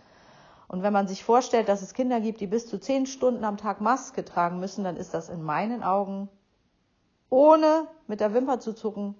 Und 0.67 0.83
wenn 0.83 0.93
man 0.93 1.07
sich 1.07 1.23
vorstellt, 1.23 1.69
dass 1.69 1.81
es 1.81 1.93
Kinder 1.93 2.19
gibt, 2.19 2.41
die 2.41 2.47
bis 2.47 2.67
zu 2.67 2.79
zehn 2.79 3.05
Stunden 3.05 3.43
am 3.43 3.57
Tag 3.57 3.81
Maske 3.81 4.25
tragen 4.25 4.59
müssen, 4.59 4.83
dann 4.83 4.97
ist 4.97 5.13
das 5.13 5.29
in 5.29 5.41
meinen 5.41 5.83
Augen, 5.83 6.29
ohne 7.29 7.87
mit 8.07 8.19
der 8.19 8.33
Wimper 8.33 8.59
zu 8.59 8.73
zucken, 8.73 9.15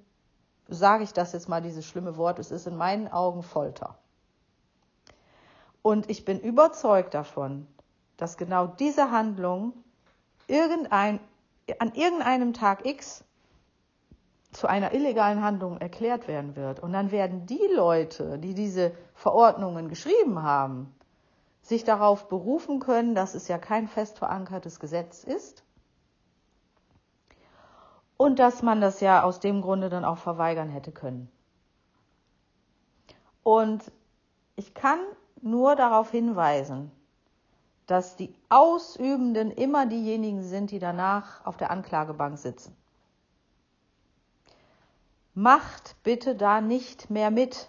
sage 0.68 1.04
ich 1.04 1.14
das 1.14 1.34
jetzt 1.34 1.50
mal, 1.50 1.62
dieses 1.62 1.86
schlimme 1.86 2.18
Wort, 2.18 2.40
es 2.40 2.52
ist 2.52 2.68
in 2.68 2.76
meinen 2.76 3.08
Augen 3.10 3.44
Folter. 3.44 3.98
Und 5.82 6.10
ich 6.10 6.26
bin 6.26 6.40
überzeugt 6.40 7.14
davon, 7.14 7.68
dass 8.18 8.38
genau 8.38 8.68
diese 8.68 9.12
Handlung 9.12 9.74
irgendein, 10.48 11.20
an 11.80 11.94
irgendeinem 11.94 12.54
Tag 12.54 12.86
X 12.86 13.24
zu 14.52 14.68
einer 14.68 14.94
illegalen 14.94 15.42
Handlung 15.42 15.78
erklärt 15.78 16.28
werden 16.28 16.56
wird. 16.56 16.82
Und 16.82 16.92
dann 16.94 17.12
werden 17.12 17.46
die 17.46 17.70
Leute, 17.74 18.38
die 18.38 18.54
diese 18.54 18.92
Verordnungen 19.14 19.88
geschrieben 19.88 20.44
haben, 20.44 20.94
sich 21.62 21.84
darauf 21.84 22.28
berufen 22.28 22.80
können, 22.80 23.16
dass 23.16 23.36
es 23.36 23.48
ja 23.48 23.58
kein 23.58 23.88
fest 23.88 24.18
verankertes 24.18 24.80
Gesetz 24.80 25.24
ist, 25.24 25.64
und 28.22 28.38
dass 28.38 28.62
man 28.62 28.82
das 28.82 29.00
ja 29.00 29.24
aus 29.24 29.40
dem 29.40 29.64
Grunde 29.64 29.90
dann 29.90 30.06
auch 30.06 30.20
verweigern 30.20 30.70
hätte 30.70 30.92
können. 30.92 31.32
Und 33.42 33.92
ich 34.56 34.76
kann 34.76 35.00
nur 35.42 35.76
darauf 35.76 36.12
hinweisen, 36.12 36.92
dass 37.92 38.16
die 38.16 38.34
Ausübenden 38.48 39.52
immer 39.52 39.86
diejenigen 39.86 40.44
sind, 40.44 40.72
die 40.72 40.80
danach 40.80 41.46
auf 41.46 41.58
der 41.58 41.72
Anklagebank 41.72 42.38
sitzen. 42.38 42.74
Macht 45.34 45.98
bitte 46.02 46.36
da 46.36 46.62
nicht 46.62 47.10
mehr 47.10 47.32
mit. 47.32 47.68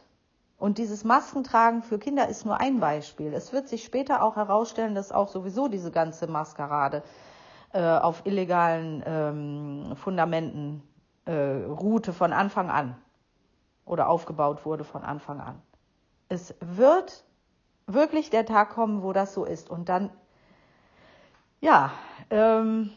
Und 0.58 0.78
dieses 0.78 1.02
Maskentragen 1.02 1.82
für 1.82 1.98
Kinder 1.98 2.28
ist 2.28 2.46
nur 2.46 2.60
ein 2.60 2.78
Beispiel. 2.78 3.34
Es 3.34 3.52
wird 3.52 3.66
sich 3.66 3.82
später 3.82 4.22
auch 4.22 4.36
herausstellen, 4.36 4.94
dass 4.94 5.10
auch 5.10 5.26
sowieso 5.26 5.66
diese 5.66 5.90
ganze 5.90 6.28
Maskerade 6.28 7.02
äh, 7.72 7.82
auf 7.82 8.24
illegalen 8.24 9.02
ähm, 9.04 9.96
Fundamenten 9.96 10.84
äh, 11.24 11.32
ruhte 11.32 12.12
von 12.12 12.32
Anfang 12.32 12.70
an 12.70 12.94
oder 13.84 14.08
aufgebaut 14.08 14.64
wurde 14.64 14.84
von 14.84 15.02
Anfang 15.02 15.40
an. 15.40 15.60
Es 16.28 16.54
wird 16.60 17.24
wirklich 17.86 18.30
der 18.30 18.46
Tag 18.46 18.70
kommen, 18.70 19.02
wo 19.02 19.12
das 19.12 19.34
so 19.34 19.44
ist. 19.44 19.70
Und 19.70 19.88
dann, 19.88 20.10
ja, 21.60 21.92
ähm, 22.30 22.90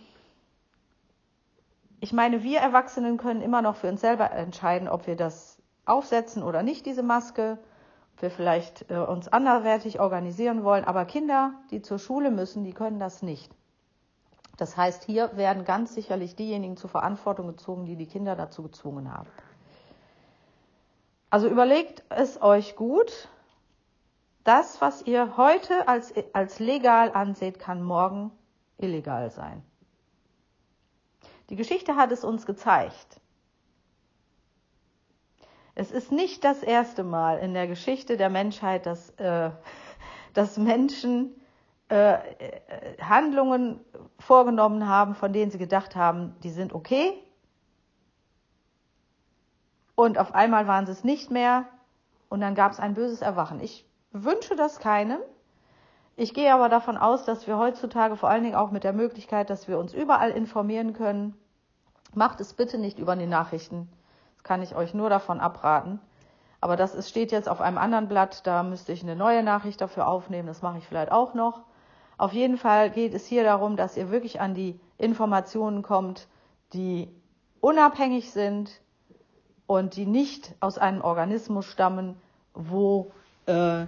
ich 1.99 2.13
meine, 2.13 2.43
wir 2.43 2.59
Erwachsenen 2.59 3.17
können 3.17 3.41
immer 3.41 3.61
noch 3.61 3.77
für 3.77 3.89
uns 3.89 4.01
selber 4.01 4.31
entscheiden, 4.31 4.87
ob 4.87 5.07
wir 5.07 5.15
das 5.15 5.61
aufsetzen 5.85 6.43
oder 6.43 6.63
nicht, 6.63 6.85
diese 6.85 7.03
Maske, 7.03 7.57
ob 8.15 8.21
wir 8.21 8.31
vielleicht 8.31 8.89
äh, 8.91 8.97
uns 8.97 9.27
anderwertig 9.27 9.99
organisieren 9.99 10.63
wollen. 10.63 10.85
Aber 10.85 11.05
Kinder, 11.05 11.53
die 11.71 11.81
zur 11.81 11.99
Schule 11.99 12.31
müssen, 12.31 12.63
die 12.63 12.73
können 12.73 12.99
das 12.99 13.21
nicht. 13.21 13.51
Das 14.57 14.77
heißt, 14.77 15.03
hier 15.03 15.35
werden 15.35 15.65
ganz 15.65 15.93
sicherlich 15.93 16.35
diejenigen 16.35 16.77
zur 16.77 16.89
Verantwortung 16.89 17.47
gezogen, 17.47 17.85
die 17.85 17.95
die 17.95 18.07
Kinder 18.07 18.35
dazu 18.35 18.63
gezwungen 18.63 19.13
haben. 19.13 19.27
Also 21.29 21.49
überlegt 21.49 22.03
es 22.09 22.41
euch 22.41 22.75
gut. 22.75 23.27
Das, 24.45 24.79
was 24.79 25.01
ihr 25.01 25.37
heute 25.37 25.87
als, 25.87 26.13
als 26.33 26.59
legal 26.59 27.11
anseht, 27.11 27.57
kann 27.57 27.81
morgen 27.81 28.31
illegal 28.77 29.31
sein. 29.31 29.63
Die 31.49 31.55
Geschichte 31.55 31.95
hat 31.95 32.11
es 32.11 32.23
uns 32.23 32.45
gezeigt. 32.45 33.19
Es 35.73 35.89
ist 35.89 36.11
nicht 36.11 36.43
das 36.43 36.61
erste 36.61 37.03
Mal 37.03 37.39
in 37.39 37.55
der 37.55 37.65
Geschichte 37.65 38.17
der 38.17 38.29
Menschheit, 38.29 38.85
dass, 38.85 39.09
äh, 39.17 39.49
dass 40.33 40.57
Menschen 40.57 41.41
äh, 41.89 42.13
äh, 42.13 43.01
Handlungen 43.01 43.79
vorgenommen 44.19 44.87
haben, 44.87 45.15
von 45.15 45.33
denen 45.33 45.49
sie 45.49 45.57
gedacht 45.57 45.95
haben, 45.95 46.35
die 46.43 46.51
sind 46.51 46.71
okay. 46.71 47.13
Und 49.95 50.19
auf 50.19 50.35
einmal 50.35 50.67
waren 50.67 50.85
sie 50.85 50.91
es 50.91 51.03
nicht 51.03 51.31
mehr 51.31 51.65
und 52.29 52.41
dann 52.41 52.53
gab 52.53 52.73
es 52.73 52.79
ein 52.79 52.93
böses 52.93 53.21
Erwachen. 53.21 53.59
Ich 53.59 53.87
wünsche 54.23 54.55
das 54.55 54.79
keinem. 54.79 55.19
Ich 56.15 56.33
gehe 56.33 56.53
aber 56.53 56.69
davon 56.69 56.97
aus, 56.97 57.25
dass 57.25 57.45
wir 57.47 57.57
heutzutage 57.57 58.15
vor 58.15 58.29
allen 58.29 58.43
Dingen 58.43 58.55
auch 58.55 58.71
mit 58.71 58.85
der 58.85 58.93
Möglichkeit, 58.93 59.49
dass 59.49 59.67
wir 59.67 59.77
uns 59.77 59.93
überall 59.93 60.31
informieren 60.31 60.93
können, 60.93 61.35
macht 62.13 62.39
es 62.39 62.53
bitte 62.53 62.77
nicht 62.77 62.99
über 62.99 63.15
die 63.17 63.25
Nachrichten. 63.25 63.89
Das 64.35 64.43
kann 64.43 64.61
ich 64.61 64.75
euch 64.75 64.93
nur 64.93 65.09
davon 65.09 65.41
abraten. 65.41 65.99
Aber 66.61 66.77
das 66.77 66.95
ist, 66.95 67.09
steht 67.09 67.31
jetzt 67.31 67.49
auf 67.49 67.59
einem 67.59 67.77
anderen 67.77 68.07
Blatt, 68.07 68.47
da 68.47 68.63
müsste 68.63 68.93
ich 68.93 69.03
eine 69.03 69.17
neue 69.17 69.43
Nachricht 69.43 69.81
dafür 69.81 70.07
aufnehmen, 70.07 70.47
das 70.47 70.61
mache 70.61 70.77
ich 70.77 70.87
vielleicht 70.87 71.11
auch 71.11 71.33
noch. 71.33 71.63
Auf 72.17 72.31
jeden 72.31 72.57
Fall 72.57 72.91
geht 72.91 73.13
es 73.13 73.25
hier 73.25 73.43
darum, 73.43 73.75
dass 73.75 73.97
ihr 73.97 74.09
wirklich 74.09 74.39
an 74.39 74.55
die 74.55 74.79
Informationen 74.97 75.81
kommt, 75.83 76.29
die 76.71 77.09
unabhängig 77.59 78.31
sind 78.31 78.81
und 79.67 79.97
die 79.97 80.05
nicht 80.05 80.55
aus 80.61 80.77
einem 80.77 81.01
Organismus 81.01 81.65
stammen, 81.65 82.19
wo 82.53 83.11
äh, 83.47 83.85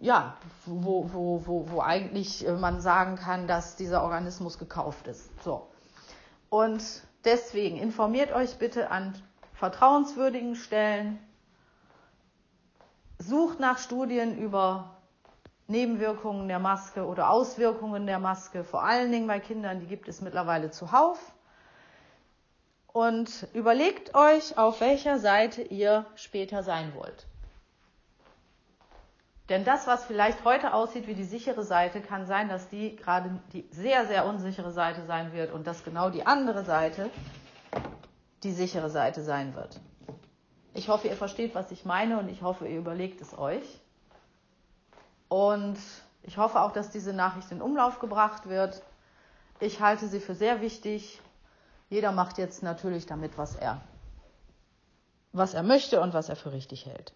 ja, 0.00 0.36
wo, 0.64 1.12
wo, 1.12 1.46
wo, 1.46 1.70
wo 1.70 1.80
eigentlich 1.80 2.46
man 2.58 2.80
sagen 2.80 3.16
kann, 3.16 3.46
dass 3.46 3.76
dieser 3.76 4.02
Organismus 4.02 4.58
gekauft 4.58 5.06
ist. 5.06 5.30
So. 5.42 5.68
Und 6.48 6.82
deswegen 7.24 7.76
informiert 7.76 8.32
euch 8.32 8.56
bitte 8.56 8.90
an 8.90 9.14
vertrauenswürdigen 9.54 10.56
Stellen, 10.56 11.18
sucht 13.18 13.60
nach 13.60 13.78
Studien 13.78 14.38
über 14.38 14.96
Nebenwirkungen 15.66 16.48
der 16.48 16.58
Maske 16.58 17.06
oder 17.06 17.30
Auswirkungen 17.30 18.06
der 18.06 18.18
Maske, 18.18 18.64
vor 18.64 18.82
allen 18.82 19.12
Dingen 19.12 19.26
bei 19.26 19.38
Kindern, 19.38 19.80
die 19.80 19.86
gibt 19.86 20.08
es 20.08 20.22
mittlerweile 20.22 20.70
zuhauf. 20.70 21.18
Und 22.88 23.46
überlegt 23.52 24.16
euch, 24.16 24.58
auf 24.58 24.80
welcher 24.80 25.20
Seite 25.20 25.62
ihr 25.62 26.06
später 26.16 26.64
sein 26.64 26.92
wollt. 26.96 27.28
Denn 29.50 29.64
das, 29.64 29.88
was 29.88 30.04
vielleicht 30.04 30.44
heute 30.44 30.72
aussieht 30.72 31.08
wie 31.08 31.14
die 31.14 31.24
sichere 31.24 31.64
Seite, 31.64 32.00
kann 32.00 32.24
sein, 32.24 32.48
dass 32.48 32.68
die 32.68 32.94
gerade 32.94 33.40
die 33.52 33.68
sehr, 33.72 34.06
sehr 34.06 34.24
unsichere 34.24 34.70
Seite 34.70 35.04
sein 35.06 35.32
wird 35.32 35.52
und 35.52 35.66
dass 35.66 35.82
genau 35.82 36.08
die 36.08 36.24
andere 36.24 36.64
Seite 36.64 37.10
die 38.44 38.52
sichere 38.52 38.90
Seite 38.90 39.24
sein 39.24 39.56
wird. 39.56 39.80
Ich 40.72 40.88
hoffe, 40.88 41.08
ihr 41.08 41.16
versteht, 41.16 41.56
was 41.56 41.72
ich 41.72 41.84
meine 41.84 42.20
und 42.20 42.28
ich 42.28 42.42
hoffe, 42.42 42.68
ihr 42.68 42.78
überlegt 42.78 43.20
es 43.20 43.36
euch. 43.36 43.64
Und 45.28 45.78
ich 46.22 46.38
hoffe 46.38 46.60
auch, 46.60 46.70
dass 46.70 46.90
diese 46.90 47.12
Nachricht 47.12 47.50
in 47.50 47.60
Umlauf 47.60 47.98
gebracht 47.98 48.48
wird. 48.48 48.82
Ich 49.58 49.80
halte 49.80 50.06
sie 50.06 50.20
für 50.20 50.36
sehr 50.36 50.60
wichtig. 50.60 51.20
Jeder 51.88 52.12
macht 52.12 52.38
jetzt 52.38 52.62
natürlich 52.62 53.06
damit, 53.06 53.36
was 53.36 53.56
er, 53.56 53.80
was 55.32 55.54
er 55.54 55.64
möchte 55.64 56.00
und 56.00 56.14
was 56.14 56.28
er 56.28 56.36
für 56.36 56.52
richtig 56.52 56.86
hält. 56.86 57.12